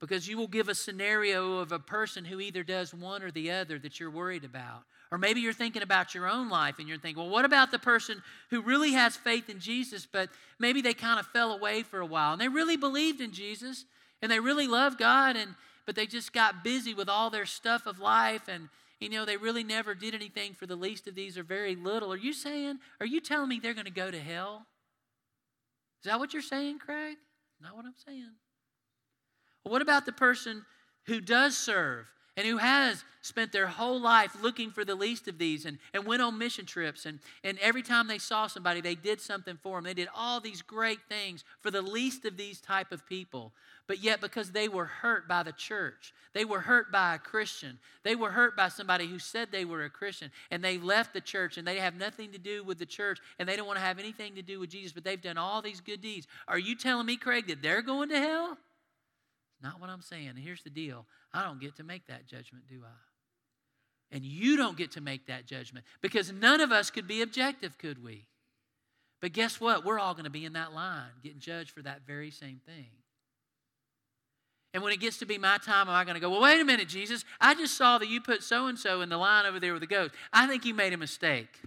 Because 0.00 0.26
you 0.26 0.36
will 0.36 0.48
give 0.48 0.68
a 0.68 0.74
scenario 0.74 1.58
of 1.58 1.70
a 1.70 1.78
person 1.78 2.24
who 2.24 2.40
either 2.40 2.64
does 2.64 2.92
one 2.92 3.22
or 3.22 3.30
the 3.30 3.52
other 3.52 3.78
that 3.78 4.00
you're 4.00 4.10
worried 4.10 4.44
about. 4.44 4.82
Or 5.12 5.18
maybe 5.18 5.40
you're 5.40 5.52
thinking 5.52 5.82
about 5.82 6.14
your 6.14 6.26
own 6.26 6.48
life 6.48 6.78
and 6.78 6.88
you're 6.88 6.98
thinking, 6.98 7.22
well, 7.22 7.30
what 7.30 7.44
about 7.44 7.70
the 7.70 7.78
person 7.78 8.22
who 8.50 8.62
really 8.62 8.92
has 8.92 9.14
faith 9.14 9.48
in 9.48 9.60
Jesus, 9.60 10.06
but 10.10 10.30
maybe 10.58 10.80
they 10.80 10.94
kind 10.94 11.20
of 11.20 11.26
fell 11.26 11.52
away 11.52 11.82
for 11.82 12.00
a 12.00 12.06
while 12.06 12.32
and 12.32 12.40
they 12.40 12.48
really 12.48 12.76
believed 12.76 13.20
in 13.20 13.30
Jesus 13.30 13.84
and 14.22 14.32
they 14.32 14.40
really 14.40 14.66
loved 14.66 14.98
God, 14.98 15.36
and, 15.36 15.54
but 15.84 15.96
they 15.96 16.06
just 16.06 16.32
got 16.32 16.64
busy 16.64 16.94
with 16.94 17.08
all 17.08 17.28
their 17.28 17.46
stuff 17.46 17.86
of 17.86 17.98
life 17.98 18.48
and, 18.48 18.70
you 19.02 19.08
know, 19.08 19.24
they 19.24 19.36
really 19.36 19.64
never 19.64 19.94
did 19.94 20.14
anything 20.14 20.54
for 20.54 20.66
the 20.66 20.76
least 20.76 21.08
of 21.08 21.16
these 21.16 21.36
or 21.36 21.42
very 21.42 21.74
little. 21.74 22.12
Are 22.12 22.16
you 22.16 22.32
saying, 22.32 22.78
are 23.00 23.06
you 23.06 23.20
telling 23.20 23.48
me 23.48 23.58
they're 23.58 23.74
going 23.74 23.84
to 23.84 23.90
go 23.90 24.10
to 24.10 24.20
hell? 24.20 24.66
Is 26.00 26.04
that 26.04 26.20
what 26.20 26.32
you're 26.32 26.40
saying, 26.40 26.78
Craig? 26.78 27.16
Not 27.60 27.76
what 27.76 27.84
I'm 27.84 27.94
saying. 28.06 28.30
Well, 29.64 29.72
what 29.72 29.82
about 29.82 30.06
the 30.06 30.12
person 30.12 30.64
who 31.06 31.20
does 31.20 31.56
serve 31.56 32.06
and 32.36 32.46
who 32.46 32.56
has 32.56 33.04
spent 33.20 33.52
their 33.52 33.66
whole 33.66 34.00
life 34.00 34.36
looking 34.42 34.70
for 34.70 34.84
the 34.84 34.94
least 34.94 35.28
of 35.28 35.38
these 35.38 35.64
and, 35.64 35.78
and 35.94 36.04
went 36.04 36.22
on 36.22 36.38
mission 36.38 36.66
trips. 36.66 37.06
And, 37.06 37.20
and 37.44 37.58
every 37.60 37.82
time 37.82 38.08
they 38.08 38.18
saw 38.18 38.46
somebody 38.46 38.80
they 38.80 38.94
did 38.94 39.20
something 39.20 39.58
for 39.62 39.76
them 39.76 39.84
they 39.84 39.94
did 39.94 40.08
all 40.14 40.40
these 40.40 40.62
great 40.62 41.00
things 41.08 41.44
for 41.60 41.70
the 41.70 41.82
least 41.82 42.24
of 42.24 42.36
these 42.36 42.60
type 42.60 42.90
of 42.90 43.06
people. 43.06 43.52
But 43.86 44.02
yet 44.02 44.20
because 44.20 44.52
they 44.52 44.68
were 44.68 44.86
hurt 44.86 45.28
by 45.28 45.42
the 45.42 45.52
church 45.52 46.12
they 46.32 46.44
were 46.44 46.60
hurt 46.60 46.90
by 46.90 47.14
a 47.14 47.18
christian 47.18 47.78
they 48.04 48.14
were 48.14 48.30
hurt 48.30 48.56
by 48.56 48.68
somebody 48.68 49.06
who 49.06 49.18
said 49.18 49.48
they 49.50 49.64
were 49.64 49.84
a 49.84 49.90
christian 49.90 50.30
and 50.50 50.62
they 50.62 50.78
left 50.78 51.12
the 51.12 51.20
church 51.20 51.58
and 51.58 51.66
they 51.66 51.78
have 51.78 51.94
nothing 51.94 52.32
to 52.32 52.38
do 52.38 52.64
with 52.64 52.78
the 52.78 52.86
church 52.86 53.18
and 53.38 53.48
they 53.48 53.56
don't 53.56 53.66
want 53.66 53.78
to 53.78 53.84
have 53.84 53.98
anything 53.98 54.34
to 54.34 54.42
do 54.42 54.58
with 54.58 54.70
jesus 54.70 54.92
but 54.92 55.04
they've 55.04 55.20
done 55.20 55.38
all 55.38 55.62
these 55.62 55.80
good 55.80 56.00
deeds. 56.00 56.26
Are 56.48 56.58
you 56.58 56.74
telling 56.74 57.06
me 57.06 57.16
craig 57.16 57.48
that 57.48 57.62
they're 57.62 57.82
going 57.82 58.08
to 58.08 58.18
hell 58.18 58.58
not 59.62 59.80
what 59.80 59.90
I'm 59.90 60.02
saying. 60.02 60.28
And 60.28 60.38
here's 60.38 60.62
the 60.62 60.70
deal 60.70 61.06
I 61.32 61.42
don't 61.44 61.60
get 61.60 61.76
to 61.76 61.84
make 61.84 62.06
that 62.06 62.26
judgment, 62.26 62.64
do 62.68 62.82
I? 62.84 64.14
And 64.14 64.24
you 64.24 64.56
don't 64.56 64.76
get 64.76 64.92
to 64.92 65.00
make 65.00 65.26
that 65.26 65.46
judgment 65.46 65.86
because 66.02 66.30
none 66.30 66.60
of 66.60 66.70
us 66.70 66.90
could 66.90 67.08
be 67.08 67.22
objective, 67.22 67.78
could 67.78 68.02
we? 68.02 68.26
But 69.22 69.32
guess 69.32 69.60
what? 69.60 69.84
We're 69.84 69.98
all 69.98 70.14
going 70.14 70.24
to 70.24 70.30
be 70.30 70.44
in 70.44 70.52
that 70.54 70.74
line 70.74 71.10
getting 71.22 71.38
judged 71.40 71.70
for 71.70 71.82
that 71.82 72.02
very 72.06 72.30
same 72.30 72.60
thing. 72.66 72.90
And 74.74 74.82
when 74.82 74.92
it 74.92 75.00
gets 75.00 75.18
to 75.18 75.26
be 75.26 75.38
my 75.38 75.58
time, 75.58 75.88
am 75.88 75.94
I 75.94 76.04
going 76.04 76.14
to 76.14 76.20
go, 76.20 76.30
well, 76.30 76.40
wait 76.40 76.60
a 76.60 76.64
minute, 76.64 76.88
Jesus, 76.88 77.24
I 77.40 77.54
just 77.54 77.76
saw 77.76 77.98
that 77.98 78.08
you 78.08 78.20
put 78.20 78.42
so 78.42 78.66
and 78.66 78.78
so 78.78 79.02
in 79.02 79.10
the 79.10 79.18
line 79.18 79.46
over 79.46 79.60
there 79.60 79.72
with 79.72 79.82
the 79.82 79.86
ghost. 79.86 80.14
I 80.32 80.46
think 80.46 80.64
you 80.64 80.74
made 80.74 80.92
a 80.92 80.98
mistake. 80.98 81.60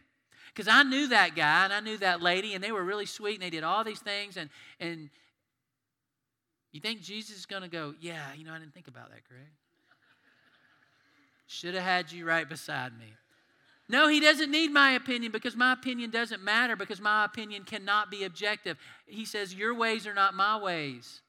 Because 0.54 0.68
I 0.68 0.84
knew 0.84 1.08
that 1.10 1.36
guy 1.36 1.66
and 1.66 1.74
I 1.74 1.82
knew 1.82 1.98
that 1.98 2.22
lady, 2.22 2.54
and 2.54 2.64
they 2.64 2.72
were 2.72 2.84
really 2.84 3.06
sweet 3.06 3.36
and 3.36 3.44
they 3.44 3.50
did 3.50 3.64
all 3.64 3.84
these 3.84 4.00
things, 4.00 4.38
and, 4.38 4.50
and 4.80 5.10
you 6.76 6.82
think 6.82 7.02
Jesus 7.02 7.38
is 7.38 7.46
going 7.46 7.62
to 7.62 7.70
go, 7.70 7.96
Yeah, 8.02 8.22
you 8.38 8.44
know, 8.44 8.52
I 8.52 8.60
didn't 8.60 8.74
think 8.74 8.90
about 8.90 9.10
that, 9.10 9.26
Craig. 9.30 9.48
Should 11.48 11.74
have 11.74 11.84
had 11.84 12.12
you 12.12 12.26
right 12.26 12.48
beside 12.48 12.92
me. 13.00 13.06
No, 13.88 14.10
he 14.10 14.20
doesn't 14.20 14.52
need 14.52 14.72
my 14.72 14.92
opinion 14.92 15.32
because 15.32 15.56
my 15.56 15.72
opinion 15.72 16.10
doesn't 16.10 16.44
matter 16.44 16.76
because 16.76 17.00
my 17.00 17.24
opinion 17.24 17.64
cannot 17.64 18.12
be 18.12 18.26
objective. 18.26 18.78
He 19.06 19.24
says, 19.24 19.56
Your 19.56 19.74
ways 19.74 20.06
are 20.06 20.14
not 20.14 20.34
my 20.34 20.60
ways, 20.60 21.22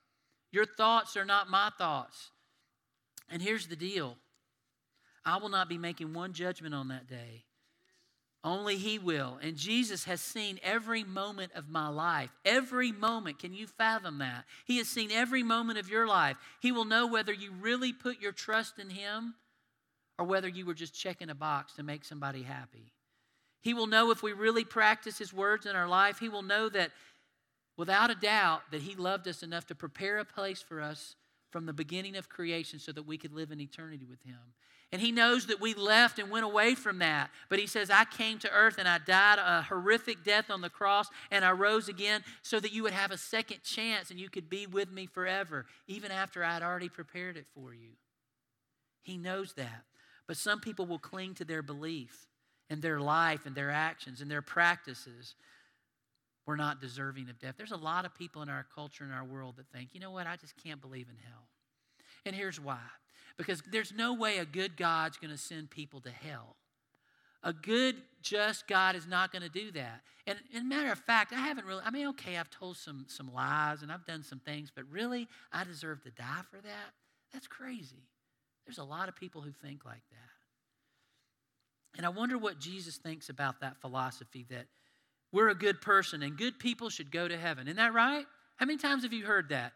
your 0.51 0.67
thoughts 0.67 1.17
are 1.17 1.25
not 1.25 1.49
my 1.49 1.71
thoughts. 1.79 2.33
And 3.31 3.41
here's 3.41 3.69
the 3.69 3.77
deal 3.77 4.17
I 5.25 5.37
will 5.37 5.49
not 5.49 5.69
be 5.69 5.79
making 5.79 6.13
one 6.13 6.33
judgment 6.33 6.75
on 6.75 6.89
that 6.89 7.07
day. 7.07 7.45
Only 8.47 8.77
He 8.77 9.01
will. 9.01 9.41
And 9.43 9.57
Jesus 9.57 10.05
has 10.05 10.21
seen 10.21 10.61
every 10.63 11.03
moment 11.03 11.51
of 11.57 11.69
my 11.69 11.89
life. 11.89 12.31
Every 12.45 12.93
moment. 12.93 13.41
Can 13.41 13.53
you 13.53 13.67
fathom 13.67 14.19
that? 14.19 14.45
He 14.65 14.79
has 14.79 14.87
seen 14.87 15.11
every 15.11 15.43
moment 15.43 15.81
of 15.81 15.91
your 15.91 16.07
life. 16.07 16.37
He 16.61 16.71
will 16.71 16.85
know 16.85 17.09
whether 17.09 17.33
you 17.33 17.51
really 17.61 17.93
put 17.93 18.21
your 18.21 18.31
trust 18.31 18.79
in 18.79 18.89
Him 18.89 19.35
or 20.17 20.25
whether 20.25 20.47
you 20.47 20.65
were 20.65 20.75
just 20.75 20.95
checking 20.95 21.29
a 21.29 21.35
box 21.35 21.73
to 21.75 21.83
make 21.83 22.05
somebody 22.05 22.45
happy. 22.45 22.93
He 23.63 23.75
will 23.75 23.89
know 23.89 24.13
if 24.13 24.23
we 24.23 24.33
really 24.33 24.65
practice 24.65 25.19
His 25.19 25.35
words 25.35 25.67
in 25.67 25.75
our 25.75 25.89
life. 25.89 26.21
He 26.21 26.29
will 26.29 26.43
know 26.43 26.69
that 26.69 26.93
without 27.77 28.13
a 28.13 28.15
doubt 28.15 28.63
that 28.71 28.83
He 28.83 28.95
loved 28.95 29.27
us 29.27 29.43
enough 29.43 29.67
to 29.67 29.75
prepare 29.75 30.19
a 30.19 30.25
place 30.25 30.63
for 30.63 30.81
us 30.81 31.17
from 31.51 31.67
the 31.67 31.73
beginning 31.73 32.15
of 32.15 32.29
creation 32.29 32.79
so 32.79 32.93
that 32.93 33.09
we 33.09 33.19
could 33.19 33.33
live 33.33 33.51
in 33.51 33.61
eternity 33.61 34.07
with 34.09 34.23
Him. 34.23 34.39
And 34.93 35.03
he 35.03 35.11
knows 35.11 35.47
that 35.47 35.61
we 35.61 35.75
left 35.75 36.19
and 36.19 36.31
went 36.31 36.45
away 36.45 36.75
from 36.75 37.01
that. 37.01 37.31
But 37.49 37.59
he 37.59 37.67
says, 37.67 37.91
I 37.91 38.05
came 38.05 38.39
to 38.39 38.51
earth 38.51 38.77
and 38.79 38.87
I 38.87 38.99
died 38.99 39.39
a 39.39 39.63
horrific 39.63 40.23
death 40.23 40.49
on 40.49 40.61
the 40.61 40.71
cross 40.71 41.09
and 41.31 41.45
I 41.45 41.51
rose 41.51 41.89
again 41.89 42.23
so 42.43 42.61
that 42.61 42.73
you 42.73 42.85
would 42.85 42.93
have 42.93 43.11
a 43.11 43.19
second 43.19 43.63
chance 43.65 44.11
and 44.11 44.21
you 44.21 44.29
could 44.29 44.49
be 44.49 44.67
with 44.67 44.91
me 44.91 45.07
forever, 45.07 45.67
even 45.89 46.13
after 46.13 46.45
I 46.45 46.55
had 46.55 46.63
already 46.63 46.89
prepared 46.89 47.37
it 47.37 47.47
for 47.53 47.75
you. 47.75 47.91
He 49.03 49.17
knows 49.17 49.55
that. 49.55 49.85
But 50.29 50.37
some 50.37 50.61
people 50.61 50.87
will 50.87 50.99
cling 50.99 51.35
to 51.35 51.45
their 51.45 51.63
belief 51.63 52.29
and 52.71 52.81
their 52.81 53.01
life 53.01 53.45
and 53.45 53.55
their 53.55 53.71
actions 53.71 54.21
and 54.21 54.31
their 54.31 54.43
practices. 54.43 55.35
We're 56.47 56.57
not 56.57 56.81
deserving 56.81 57.29
of 57.29 57.41
death. 57.41 57.55
There's 57.57 57.73
a 57.73 57.77
lot 57.77 58.05
of 58.05 58.15
people 58.15 58.43
in 58.43 58.49
our 58.49 58.67
culture 58.75 59.03
and 59.03 59.13
our 59.13 59.25
world 59.25 59.57
that 59.57 59.67
think, 59.69 59.91
you 59.95 60.01
know 60.01 60.13
what, 60.13 60.29
I 60.29 60.37
just 60.37 60.55
can't 60.63 60.81
believe 60.81 61.09
in 61.09 61.17
hell. 61.29 61.49
And 62.25 62.35
here's 62.35 62.61
why 62.61 62.81
because 63.37 63.63
there's 63.71 63.93
no 63.93 64.15
way 64.15 64.39
a 64.39 64.45
good 64.45 64.77
God's 64.77 65.17
going 65.19 65.31
to 65.31 65.39
send 65.39 65.71
people 65.71 66.01
to 66.01 66.11
hell. 66.11 66.57
A 67.43 67.53
good, 67.53 67.97
just 68.23 68.67
God 68.67 68.97
is 68.97 69.07
not 69.07 69.31
going 69.31 69.43
to 69.43 69.49
do 69.49 69.71
that. 69.73 70.01
And, 70.27 70.39
and 70.55 70.69
matter 70.69 70.91
of 70.91 70.99
fact, 70.99 71.33
I 71.33 71.37
haven't 71.37 71.67
really, 71.67 71.83
I 71.85 71.91
mean, 71.91 72.09
okay, 72.09 72.37
I've 72.37 72.51
told 72.51 72.77
some, 72.77 73.05
some 73.09 73.33
lies 73.33 73.83
and 73.83 73.93
I've 73.93 74.05
done 74.05 74.25
some 74.25 74.41
things, 74.41 74.73
but 74.75 74.85
really, 74.91 75.29
I 75.53 75.65
deserve 75.65 76.03
to 76.03 76.11
die 76.11 76.41
for 76.51 76.57
that? 76.57 76.93
That's 77.33 77.47
crazy. 77.47 78.09
There's 78.65 78.79
a 78.79 78.85
lot 78.85 79.09
of 79.09 79.15
people 79.15 79.43
who 79.43 79.53
think 79.53 79.85
like 79.85 80.03
that. 80.11 81.97
And 81.97 82.05
I 82.05 82.09
wonder 82.09 82.37
what 82.37 82.59
Jesus 82.59 82.97
thinks 82.97 83.29
about 83.29 83.61
that 83.61 83.81
philosophy 83.81 84.45
that 84.51 84.67
we're 85.33 85.49
a 85.49 85.55
good 85.55 85.81
person 85.81 86.23
and 86.23 86.37
good 86.37 86.59
people 86.59 86.91
should 86.91 87.11
go 87.13 87.29
to 87.29 87.37
heaven. 87.37 87.69
Isn't 87.69 87.77
that 87.77 87.95
right? 87.95 88.27
How 88.57 88.67
many 88.67 88.79
times 88.79 89.05
have 89.05 89.13
you 89.13 89.25
heard 89.25 89.51
that? 89.51 89.73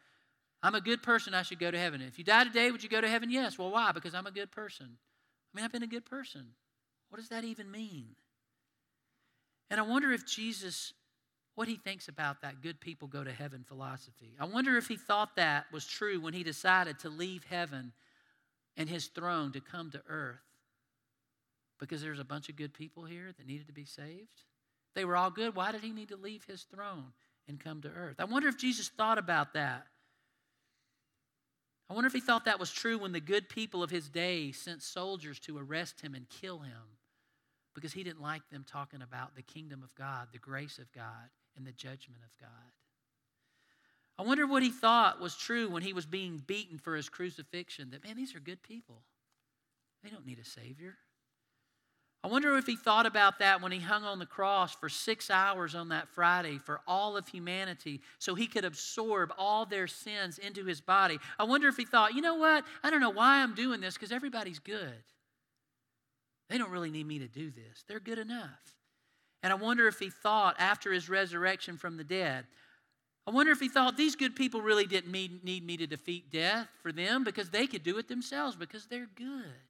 I'm 0.63 0.75
a 0.75 0.81
good 0.81 1.03
person, 1.03 1.33
I 1.33 1.43
should 1.43 1.59
go 1.59 1.71
to 1.71 1.79
heaven. 1.79 2.03
If 2.03 2.19
you 2.19 2.25
die 2.25 2.45
today, 2.45 2.71
would 2.71 2.83
you 2.83 2.89
go 2.89 3.01
to 3.01 3.09
heaven? 3.09 3.31
Yes. 3.31 3.59
Well, 3.59 3.71
why? 3.71 3.93
Because 3.93 4.15
I'm 4.15 4.27
a 4.27 4.31
good 4.31 4.51
person. 4.51 4.87
I 4.87 5.57
mean, 5.57 5.65
I've 5.65 5.73
been 5.73 5.83
a 5.83 5.89
good 5.89 6.05
person. 6.05 6.49
What 7.09 7.19
does 7.19 7.31
that 7.31 7.45
even 7.45 7.71
mean? 7.71 8.09
And 9.71 9.81
I 9.81 9.83
wonder 9.85 10.13
if 10.13 10.27
Jesus, 10.27 10.93
what 11.55 11.69
he 11.69 11.77
thinks 11.77 12.09
about 12.09 12.43
that 12.43 12.61
good 12.61 12.81
people 12.81 13.09
go 13.09 13.25
to 13.25 13.33
heaven 13.33 13.65
philosophy. 13.67 14.35
I 14.39 14.45
wonder 14.45 14.77
if 14.77 14.89
he 14.89 14.97
thought 14.97 15.37
that 15.37 15.67
was 15.73 15.87
true 15.87 16.21
when 16.21 16.35
he 16.35 16.43
decided 16.43 16.99
to 17.01 17.09
leave 17.09 17.45
heaven 17.45 17.93
and 18.77 18.89
his 18.89 19.07
throne 19.07 19.53
to 19.53 19.61
come 19.61 19.91
to 19.93 20.03
earth 20.09 20.41
because 21.79 22.03
there's 22.03 22.21
a 22.21 22.25
bunch 22.25 22.49
of 22.49 22.57
good 22.57 22.75
people 22.75 23.05
here 23.05 23.33
that 23.37 23.47
needed 23.47 23.67
to 23.67 23.73
be 23.73 23.87
saved. 23.87 24.45
They 24.95 25.05
were 25.05 25.17
all 25.17 25.31
good. 25.31 25.57
Why 25.57 25.73
did 25.73 25.83
he 25.83 25.91
need 25.91 26.09
to 26.09 26.17
leave 26.17 26.45
his 26.45 26.65
throne 26.65 27.13
and 27.49 27.59
come 27.59 27.81
to 27.83 27.89
earth? 27.89 28.17
I 28.19 28.25
wonder 28.25 28.49
if 28.49 28.59
Jesus 28.59 28.89
thought 28.89 29.19
about 29.19 29.55
that. 29.55 29.87
I 31.91 31.93
wonder 31.93 32.07
if 32.07 32.13
he 32.13 32.21
thought 32.21 32.45
that 32.45 32.61
was 32.61 32.71
true 32.71 32.99
when 32.99 33.11
the 33.11 33.21
good 33.21 33.49
people 33.49 33.83
of 33.83 33.91
his 33.91 34.09
day 34.09 34.53
sent 34.53 34.81
soldiers 34.81 35.41
to 35.41 35.59
arrest 35.59 36.01
him 36.01 36.15
and 36.15 36.29
kill 36.29 36.61
him 36.61 36.97
because 37.75 37.93
he 37.93 38.05
didn't 38.05 38.23
like 38.23 38.49
them 38.49 38.65
talking 38.65 39.03
about 39.03 39.35
the 39.35 39.43
kingdom 39.43 39.83
of 39.83 39.93
God, 39.97 40.29
the 40.33 40.39
grace 40.39 40.79
of 40.79 40.93
God, 40.93 41.31
and 41.57 41.67
the 41.67 41.73
judgment 41.73 42.23
of 42.23 42.31
God. 42.41 42.49
I 44.17 44.23
wonder 44.23 44.47
what 44.47 44.63
he 44.63 44.71
thought 44.71 45.21
was 45.21 45.37
true 45.37 45.69
when 45.69 45.83
he 45.83 45.93
was 45.93 46.07
being 46.07 46.41
beaten 46.47 46.79
for 46.79 46.95
his 46.95 47.09
crucifixion 47.09 47.91
that, 47.91 48.05
man, 48.05 48.17
these 48.17 48.37
are 48.37 48.41
good 48.41 48.63
people. 48.63 49.03
They 50.05 50.11
don't 50.11 50.27
need 50.27 50.39
a 50.39 50.45
Savior. 50.45 50.97
I 52.23 52.29
wonder 52.29 52.57
if 52.59 52.67
he 52.67 52.77
thought 52.77 53.07
about 53.07 53.39
that 53.39 53.63
when 53.63 53.73
he 53.73 53.79
hung 53.79 54.05
on 54.05 54.19
the 54.19 54.27
cross 54.27 54.75
for 54.75 54.91
six 54.91 55.31
hours 55.31 55.75
on 55.75 55.89
that 55.89 56.09
Friday 56.09 56.59
for 56.59 56.83
all 56.87 57.17
of 57.17 57.27
humanity 57.27 58.03
so 58.19 58.35
he 58.35 58.47
could 58.47 58.65
absorb 58.65 59.33
all 59.39 59.65
their 59.65 59.87
sins 59.87 60.37
into 60.37 60.67
his 60.67 60.83
body. 60.83 61.19
I 61.39 61.45
wonder 61.45 61.69
if 61.69 61.79
he 61.79 61.87
thought, 61.87 62.15
you 62.15 62.21
know 62.21 62.35
what? 62.35 62.65
I 62.83 62.91
don't 62.91 63.01
know 63.01 63.11
why 63.11 63.43
I'm 63.43 63.55
doing 63.55 63.81
this 63.81 63.95
because 63.95 64.13
everybody's 64.13 64.59
good. 64.59 65.03
They 66.51 66.59
don't 66.59 66.71
really 66.71 66.91
need 66.91 67.07
me 67.07 67.21
to 67.21 67.29
do 67.29 67.51
this, 67.51 67.85
they're 67.89 68.01
good 68.01 68.19
enough. 68.19 68.75
And 69.43 69.51
I 69.51 69.57
wonder 69.57 69.89
if 69.89 69.99
he 69.99 70.11
thought 70.11 70.57
after 70.59 70.93
his 70.93 71.09
resurrection 71.09 71.79
from 71.79 71.97
the 71.97 72.05
dead, 72.05 72.45
I 73.27 73.31
wonder 73.31 73.53
if 73.53 73.61
he 73.61 73.69
thought 73.69 73.97
these 73.97 74.17
good 74.17 74.37
people 74.37 74.61
really 74.61 74.87
didn't 74.87 75.13
need 75.13 75.65
me 75.65 75.77
to 75.79 75.87
defeat 75.87 76.31
death 76.31 76.69
for 76.83 76.93
them 76.93 77.25
because 77.25 77.49
they 77.49 77.67
could 77.67 77.83
do 77.83 77.97
it 77.97 78.09
themselves 78.09 78.57
because 78.57 78.87
they're 78.87 79.09
good. 79.15 79.70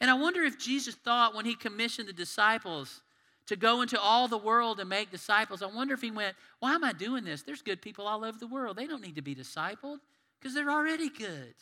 And 0.00 0.10
I 0.10 0.14
wonder 0.14 0.42
if 0.42 0.58
Jesus 0.58 0.94
thought 0.94 1.34
when 1.34 1.44
he 1.44 1.54
commissioned 1.54 2.08
the 2.08 2.12
disciples 2.12 3.02
to 3.46 3.56
go 3.56 3.82
into 3.82 4.00
all 4.00 4.28
the 4.28 4.38
world 4.38 4.80
and 4.80 4.88
make 4.88 5.10
disciples, 5.10 5.62
I 5.62 5.66
wonder 5.66 5.92
if 5.92 6.00
he 6.00 6.10
went, 6.10 6.36
Why 6.60 6.74
am 6.74 6.84
I 6.84 6.92
doing 6.92 7.24
this? 7.24 7.42
There's 7.42 7.62
good 7.62 7.82
people 7.82 8.06
all 8.06 8.24
over 8.24 8.38
the 8.38 8.46
world. 8.46 8.76
They 8.76 8.86
don't 8.86 9.02
need 9.02 9.16
to 9.16 9.22
be 9.22 9.34
discipled 9.34 9.98
because 10.38 10.54
they're 10.54 10.70
already 10.70 11.10
good. 11.10 11.54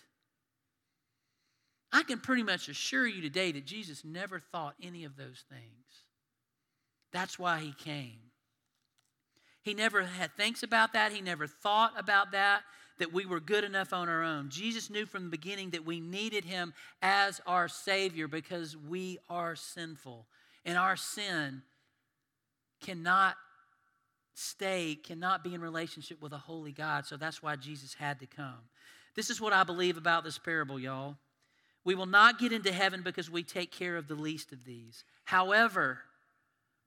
I 1.93 2.03
can 2.03 2.19
pretty 2.21 2.43
much 2.43 2.69
assure 2.69 3.07
you 3.07 3.23
today 3.23 3.51
that 3.53 3.65
Jesus 3.65 4.05
never 4.05 4.39
thought 4.39 4.75
any 4.83 5.05
of 5.05 5.17
those 5.17 5.45
things. 5.49 6.05
That's 7.13 7.39
why 7.39 7.61
he 7.61 7.73
came. 7.73 8.19
He 9.63 9.75
never 9.75 10.03
had 10.03 10.37
thinks 10.37 10.63
about 10.63 10.93
that. 10.93 11.13
He 11.13 11.21
never 11.21 11.47
thought 11.47 11.95
about 11.97 12.33
that 12.33 12.63
that 12.99 13.13
we 13.13 13.27
were 13.27 13.41
good 13.41 13.65
enough 13.65 13.93
on 13.93 14.09
our 14.09 14.23
own. 14.23 14.51
Jesus 14.51 14.91
knew 14.91 15.07
from 15.07 15.25
the 15.25 15.31
beginning 15.31 15.71
that 15.71 15.87
we 15.87 16.01
needed 16.01 16.45
him 16.45 16.75
as 17.01 17.41
our 17.47 17.69
Savior 17.69 18.29
because 18.29 18.77
we 18.77 19.19
are 19.29 19.57
sinful. 19.57 20.27
And 20.65 20.77
our 20.77 20.97
sin 20.97 21.63
cannot 22.81 23.37
stay, 24.35 24.97
cannot 25.03 25.43
be 25.43 25.55
in 25.55 25.61
relationship 25.61 26.23
with 26.23 26.33
a 26.33 26.39
holy 26.39 26.73
God. 26.73 27.07
So 27.07 27.17
that's 27.17 27.43
why 27.43 27.57
Jesus 27.57 27.95
had 27.95 28.21
to 28.21 28.27
come. 28.27 28.59
This 29.15 29.31
is 29.31 29.41
what 29.41 29.53
I 29.53 29.65
believe 29.65 29.97
about 29.97 30.25
this 30.25 30.39
parable, 30.39 30.79
y'all. 30.79 31.17
We 31.85 31.95
will 31.95 32.07
not 32.07 32.39
get 32.39 32.53
into 32.53 32.73
heaven 32.73 33.03
because 33.03 33.31
we 33.31 33.43
take 33.43 33.73
care 33.73 33.97
of 33.97 34.09
the 34.09 34.15
least 34.15 34.53
of 34.53 34.65
these. 34.65 35.05
However, 35.25 36.01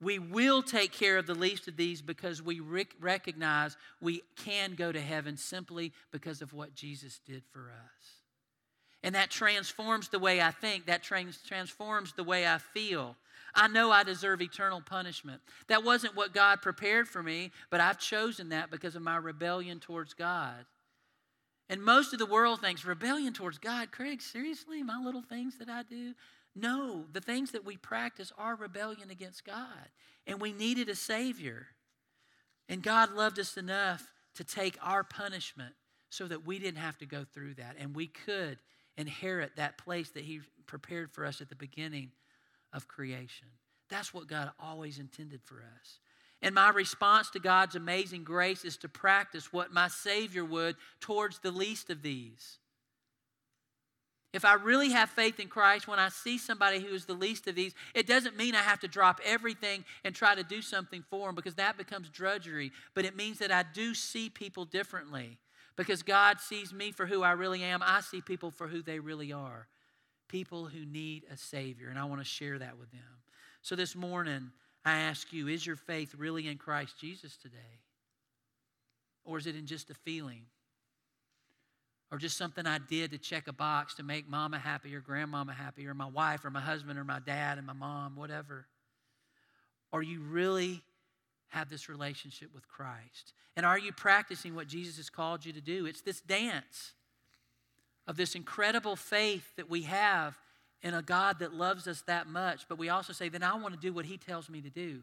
we 0.02 0.18
will 0.18 0.62
take 0.62 0.92
care 0.92 1.16
of 1.16 1.26
the 1.26 1.34
least 1.34 1.68
of 1.68 1.76
these 1.76 2.02
because 2.02 2.42
we 2.42 2.58
rec- 2.58 2.96
recognize 3.00 3.76
we 4.00 4.22
can 4.36 4.74
go 4.74 4.90
to 4.90 5.00
heaven 5.00 5.36
simply 5.36 5.92
because 6.10 6.42
of 6.42 6.52
what 6.52 6.74
Jesus 6.74 7.20
did 7.24 7.44
for 7.52 7.70
us. 7.70 8.22
And 9.04 9.14
that 9.14 9.30
transforms 9.30 10.08
the 10.08 10.18
way 10.18 10.40
I 10.40 10.50
think, 10.50 10.86
that 10.86 11.04
trans- 11.04 11.38
transforms 11.46 12.14
the 12.14 12.24
way 12.24 12.46
I 12.46 12.58
feel. 12.58 13.16
I 13.54 13.68
know 13.68 13.92
I 13.92 14.02
deserve 14.02 14.42
eternal 14.42 14.80
punishment. 14.80 15.40
That 15.68 15.84
wasn't 15.84 16.16
what 16.16 16.34
God 16.34 16.62
prepared 16.62 17.06
for 17.06 17.22
me, 17.22 17.52
but 17.70 17.80
I've 17.80 17.98
chosen 17.98 18.48
that 18.48 18.70
because 18.70 18.96
of 18.96 19.02
my 19.02 19.16
rebellion 19.16 19.78
towards 19.78 20.14
God. 20.14 20.64
And 21.68 21.82
most 21.82 22.12
of 22.12 22.18
the 22.18 22.26
world 22.26 22.60
thinks 22.60 22.84
rebellion 22.84 23.32
towards 23.32 23.58
God, 23.58 23.92
Craig, 23.92 24.20
seriously, 24.20 24.82
my 24.82 24.98
little 24.98 25.22
things 25.22 25.58
that 25.58 25.68
I 25.68 25.84
do? 25.84 26.14
No, 26.54 27.06
the 27.12 27.20
things 27.20 27.52
that 27.52 27.64
we 27.64 27.76
practice 27.76 28.32
are 28.36 28.54
rebellion 28.54 29.10
against 29.10 29.44
God. 29.44 29.88
And 30.26 30.40
we 30.40 30.52
needed 30.52 30.88
a 30.88 30.94
Savior. 30.94 31.66
And 32.68 32.82
God 32.82 33.12
loved 33.12 33.38
us 33.38 33.56
enough 33.56 34.12
to 34.34 34.44
take 34.44 34.76
our 34.82 35.02
punishment 35.04 35.74
so 36.10 36.26
that 36.26 36.46
we 36.46 36.58
didn't 36.58 36.78
have 36.78 36.98
to 36.98 37.06
go 37.06 37.24
through 37.24 37.54
that. 37.54 37.76
And 37.78 37.96
we 37.96 38.06
could 38.06 38.58
inherit 38.96 39.56
that 39.56 39.78
place 39.78 40.10
that 40.10 40.24
He 40.24 40.40
prepared 40.66 41.10
for 41.10 41.24
us 41.24 41.40
at 41.40 41.48
the 41.48 41.56
beginning 41.56 42.10
of 42.72 42.88
creation. 42.88 43.48
That's 43.88 44.12
what 44.12 44.26
God 44.26 44.50
always 44.60 44.98
intended 44.98 45.40
for 45.42 45.56
us. 45.56 45.98
And 46.42 46.54
my 46.54 46.70
response 46.70 47.30
to 47.30 47.38
God's 47.38 47.76
amazing 47.76 48.24
grace 48.24 48.64
is 48.64 48.76
to 48.78 48.88
practice 48.88 49.52
what 49.52 49.72
my 49.72 49.88
Savior 49.88 50.44
would 50.44 50.76
towards 51.00 51.38
the 51.38 51.52
least 51.52 51.88
of 51.88 52.02
these. 52.02 52.58
If 54.32 54.44
I 54.44 54.54
really 54.54 54.90
have 54.90 55.10
faith 55.10 55.38
in 55.40 55.48
Christ, 55.48 55.86
when 55.86 55.98
I 55.98 56.08
see 56.08 56.38
somebody 56.38 56.80
who 56.80 56.94
is 56.94 57.04
the 57.04 57.12
least 57.14 57.46
of 57.48 57.54
these, 57.54 57.74
it 57.94 58.06
doesn't 58.06 58.36
mean 58.36 58.54
I 58.54 58.62
have 58.62 58.80
to 58.80 58.88
drop 58.88 59.20
everything 59.24 59.84
and 60.04 60.14
try 60.14 60.34
to 60.34 60.42
do 60.42 60.62
something 60.62 61.04
for 61.10 61.26
them 61.26 61.34
because 61.34 61.56
that 61.56 61.76
becomes 61.76 62.08
drudgery. 62.08 62.72
But 62.94 63.04
it 63.04 63.14
means 63.14 63.38
that 63.40 63.52
I 63.52 63.64
do 63.74 63.94
see 63.94 64.30
people 64.30 64.64
differently 64.64 65.38
because 65.76 66.02
God 66.02 66.40
sees 66.40 66.72
me 66.72 66.92
for 66.92 67.04
who 67.04 67.22
I 67.22 67.32
really 67.32 67.62
am. 67.62 67.82
I 67.82 68.00
see 68.00 68.22
people 68.22 68.50
for 68.50 68.68
who 68.68 68.82
they 68.82 68.98
really 68.98 69.32
are 69.32 69.68
people 70.32 70.64
who 70.64 70.86
need 70.86 71.24
a 71.30 71.36
Savior. 71.36 71.90
And 71.90 71.98
I 71.98 72.04
want 72.04 72.22
to 72.22 72.24
share 72.24 72.58
that 72.58 72.78
with 72.78 72.90
them. 72.90 73.00
So 73.60 73.76
this 73.76 73.94
morning, 73.94 74.50
I 74.84 74.96
ask 74.96 75.32
you 75.32 75.46
is 75.46 75.64
your 75.64 75.76
faith 75.76 76.14
really 76.16 76.48
in 76.48 76.56
Christ 76.56 76.98
Jesus 76.98 77.36
today? 77.36 77.80
Or 79.24 79.38
is 79.38 79.46
it 79.46 79.54
in 79.54 79.66
just 79.66 79.90
a 79.90 79.94
feeling? 79.94 80.46
Or 82.12 82.18
just 82.18 82.36
something 82.36 82.66
I 82.66 82.78
did 82.78 83.10
to 83.12 83.18
check 83.18 83.48
a 83.48 83.54
box 83.54 83.94
to 83.94 84.02
make 84.02 84.28
mama 84.28 84.58
happy 84.58 84.94
or 84.94 85.00
grandmama 85.00 85.54
happy 85.54 85.86
or 85.86 85.94
my 85.94 86.06
wife 86.06 86.44
or 86.44 86.50
my 86.50 86.60
husband 86.60 86.98
or 86.98 87.04
my 87.04 87.20
dad 87.20 87.56
and 87.56 87.66
my 87.66 87.72
mom, 87.72 88.16
whatever. 88.16 88.66
Or 89.90 90.02
you 90.02 90.20
really 90.20 90.82
have 91.48 91.70
this 91.70 91.88
relationship 91.88 92.50
with 92.54 92.68
Christ? 92.68 93.32
And 93.56 93.64
are 93.64 93.78
you 93.78 93.92
practicing 93.92 94.54
what 94.54 94.68
Jesus 94.68 94.98
has 94.98 95.08
called 95.08 95.46
you 95.46 95.54
to 95.54 95.60
do? 95.62 95.86
It's 95.86 96.02
this 96.02 96.20
dance 96.20 96.92
of 98.06 98.18
this 98.18 98.34
incredible 98.34 98.94
faith 98.94 99.56
that 99.56 99.70
we 99.70 99.82
have 99.82 100.38
in 100.82 100.92
a 100.92 101.00
God 101.00 101.38
that 101.38 101.54
loves 101.54 101.88
us 101.88 102.02
that 102.02 102.26
much, 102.26 102.66
but 102.68 102.76
we 102.76 102.90
also 102.90 103.14
say, 103.14 103.30
then 103.30 103.42
I 103.42 103.54
want 103.54 103.72
to 103.72 103.80
do 103.80 103.92
what 103.92 104.04
He 104.04 104.18
tells 104.18 104.50
me 104.50 104.60
to 104.60 104.70
do. 104.70 105.02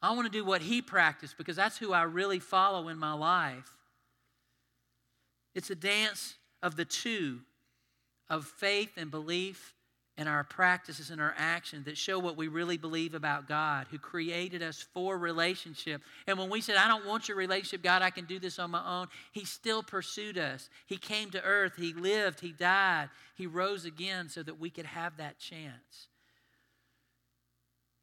I 0.00 0.12
want 0.14 0.30
to 0.30 0.38
do 0.38 0.44
what 0.46 0.62
He 0.62 0.80
practiced 0.80 1.36
because 1.36 1.56
that's 1.56 1.76
who 1.76 1.92
I 1.92 2.02
really 2.02 2.38
follow 2.38 2.88
in 2.88 2.96
my 2.96 3.12
life. 3.12 3.75
It's 5.56 5.70
a 5.70 5.74
dance 5.74 6.34
of 6.62 6.76
the 6.76 6.84
two 6.84 7.40
of 8.28 8.44
faith 8.44 8.90
and 8.98 9.10
belief 9.10 9.72
and 10.18 10.28
our 10.28 10.44
practices 10.44 11.10
and 11.10 11.18
our 11.18 11.34
actions 11.38 11.86
that 11.86 11.96
show 11.96 12.18
what 12.18 12.36
we 12.36 12.48
really 12.48 12.76
believe 12.76 13.14
about 13.14 13.48
God, 13.48 13.86
who 13.90 13.98
created 13.98 14.62
us 14.62 14.86
for 14.92 15.16
relationship. 15.16 16.02
And 16.26 16.38
when 16.38 16.50
we 16.50 16.60
said, 16.60 16.76
I 16.76 16.88
don't 16.88 17.06
want 17.06 17.28
your 17.28 17.38
relationship, 17.38 17.82
God, 17.82 18.02
I 18.02 18.10
can 18.10 18.26
do 18.26 18.38
this 18.38 18.58
on 18.58 18.70
my 18.70 18.84
own, 18.86 19.08
He 19.32 19.46
still 19.46 19.82
pursued 19.82 20.36
us. 20.36 20.68
He 20.86 20.98
came 20.98 21.30
to 21.30 21.42
earth, 21.42 21.72
He 21.76 21.94
lived, 21.94 22.40
He 22.40 22.52
died, 22.52 23.08
He 23.34 23.46
rose 23.46 23.86
again 23.86 24.28
so 24.28 24.42
that 24.42 24.60
we 24.60 24.68
could 24.68 24.86
have 24.86 25.16
that 25.16 25.38
chance. 25.38 26.08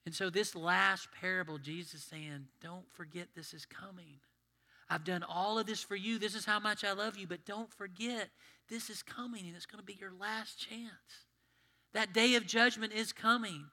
And 0.07 0.15
so, 0.15 0.31
this 0.31 0.55
last 0.55 1.07
parable, 1.19 1.59
Jesus 1.59 2.01
saying, 2.01 2.47
Don't 2.63 2.91
forget 2.93 3.27
this 3.35 3.53
is 3.53 3.65
coming. 3.67 4.19
I've 4.93 5.03
done 5.03 5.23
all 5.27 5.57
of 5.57 5.65
this 5.65 5.81
for 5.81 5.95
you. 5.95 6.19
This 6.19 6.35
is 6.35 6.45
how 6.45 6.59
much 6.59 6.83
I 6.83 6.93
love 6.93 7.17
you. 7.17 7.25
But 7.25 7.45
don't 7.45 7.71
forget, 7.73 8.29
this 8.69 8.91
is 8.91 9.01
coming 9.01 9.47
and 9.47 9.55
it's 9.55 9.65
going 9.65 9.79
to 9.79 9.85
be 9.85 9.97
your 9.99 10.11
last 10.19 10.59
chance. 10.59 11.25
That 11.93 12.13
day 12.13 12.35
of 12.35 12.45
judgment 12.45 12.93
is 12.93 13.11
coming. 13.11 13.65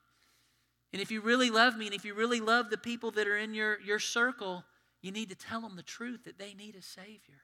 And 0.91 1.01
if 1.01 1.11
you 1.11 1.21
really 1.21 1.51
love 1.51 1.77
me 1.77 1.85
and 1.85 1.93
if 1.93 2.05
you 2.05 2.15
really 2.15 2.39
love 2.39 2.71
the 2.71 2.77
people 2.77 3.11
that 3.11 3.27
are 3.27 3.37
in 3.37 3.53
your, 3.53 3.79
your 3.81 3.99
circle, 3.99 4.63
you 5.03 5.11
need 5.11 5.29
to 5.29 5.35
tell 5.35 5.61
them 5.61 5.75
the 5.75 5.83
truth 5.83 6.23
that 6.25 6.39
they 6.39 6.55
need 6.55 6.75
a 6.75 6.81
Savior. 6.81 7.41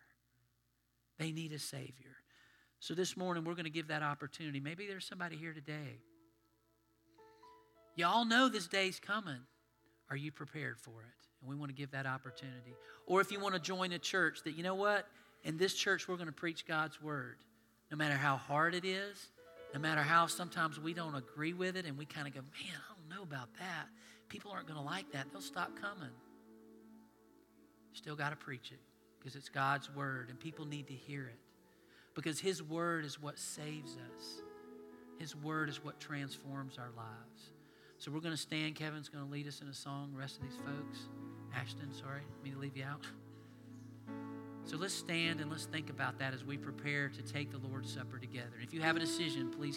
They 1.20 1.32
need 1.32 1.52
a 1.54 1.60
Savior. 1.60 2.16
So 2.80 2.96
this 2.96 3.16
morning, 3.16 3.44
we're 3.44 3.54
going 3.54 3.66
to 3.66 3.70
give 3.70 3.90
that 3.90 4.02
opportunity. 4.02 4.60
Maybe 4.60 4.88
there's 4.88 5.06
somebody 5.06 5.36
here 5.36 5.54
today. 5.54 6.00
You 7.96 8.08
all 8.08 8.26
know 8.26 8.50
this 8.50 8.68
day's 8.68 9.00
coming. 9.00 9.42
Are 10.10 10.18
you 10.18 10.32
prepared 10.32 10.80
for 10.80 11.02
it? 11.02 11.27
And 11.42 11.50
we 11.50 11.56
want 11.56 11.70
to 11.70 11.76
give 11.76 11.92
that 11.92 12.06
opportunity. 12.06 12.76
Or 13.06 13.22
if 13.22 13.32
you 13.32 13.40
want 13.40 13.56
to 13.56 13.60
join 13.60 13.92
a 13.92 14.00
church 14.00 14.40
that, 14.44 14.56
you 14.56 14.64
know 14.64 14.76
what? 14.76 15.08
In 15.44 15.58
this 15.58 15.74
church, 15.74 16.08
we're 16.08 16.16
going 16.16 16.28
to 16.28 16.34
preach 16.34 16.66
God's 16.66 17.02
word. 17.02 17.38
No 17.92 17.98
matter 17.98 18.16
how 18.16 18.36
hard 18.36 18.76
it 18.76 18.86
is, 18.86 19.30
no 19.74 19.80
matter 19.80 20.02
how 20.02 20.28
sometimes 20.28 20.80
we 20.80 20.94
don't 20.94 21.16
agree 21.16 21.54
with 21.54 21.78
it 21.78 21.86
and 21.86 21.98
we 21.98 22.06
kind 22.06 22.28
of 22.28 22.34
go, 22.34 22.42
man, 22.42 22.74
I 22.76 22.94
don't 22.94 23.18
know 23.18 23.24
about 23.24 23.50
that. 23.60 23.88
People 24.30 24.52
aren't 24.52 24.68
going 24.68 24.80
to 24.80 24.86
like 24.86 25.12
that. 25.12 25.28
They'll 25.32 25.42
stop 25.42 25.72
coming. 25.80 26.10
Still 27.94 28.16
got 28.16 28.30
to 28.32 28.36
preach 28.36 28.72
it 28.72 28.80
because 29.20 29.36
it's 29.36 29.50
God's 29.50 29.94
word 29.96 30.30
and 30.30 30.40
people 30.40 30.66
need 30.66 30.88
to 30.88 30.94
hear 30.94 31.28
it 31.28 31.40
because 32.14 32.40
His 32.40 32.62
word 32.64 33.06
is 33.06 33.22
what 33.22 33.38
saves 33.38 33.96
us. 33.96 34.42
His 35.20 35.36
word 35.36 35.70
is 35.70 35.84
what 35.84 36.00
transforms 36.00 36.78
our 36.78 36.92
lives. 36.96 37.52
So 38.00 38.12
we're 38.12 38.20
going 38.20 38.36
to 38.36 38.42
stand. 38.42 38.76
Kevin's 38.76 39.10
going 39.10 39.26
to 39.26 39.32
lead 39.32 39.48
us 39.48 39.62
in 39.62 39.68
a 39.68 39.74
song. 39.74 40.12
The 40.14 40.20
rest 40.20 40.38
of 40.38 40.44
these 40.44 40.58
folks. 40.58 41.00
Ashton, 41.56 41.92
sorry, 41.94 42.22
me 42.44 42.52
to 42.52 42.58
leave 42.60 42.78
you 42.78 42.84
out. 42.84 43.06
So 44.66 44.78
let's 44.78 44.94
stand 44.94 45.40
and 45.40 45.50
let's 45.50 45.66
think 45.66 45.90
about 45.90 46.20
that 46.20 46.34
as 46.34 46.44
we 46.44 46.58
prepare 46.58 47.10
to 47.10 47.22
take 47.24 47.52
the 47.52 47.58
Lord's 47.58 47.92
Supper 47.92 48.20
together. 48.20 48.54
If 48.62 48.74
you 48.74 48.82
have 48.82 48.96
a 48.96 49.00
decision, 49.00 49.50
please. 49.50 49.66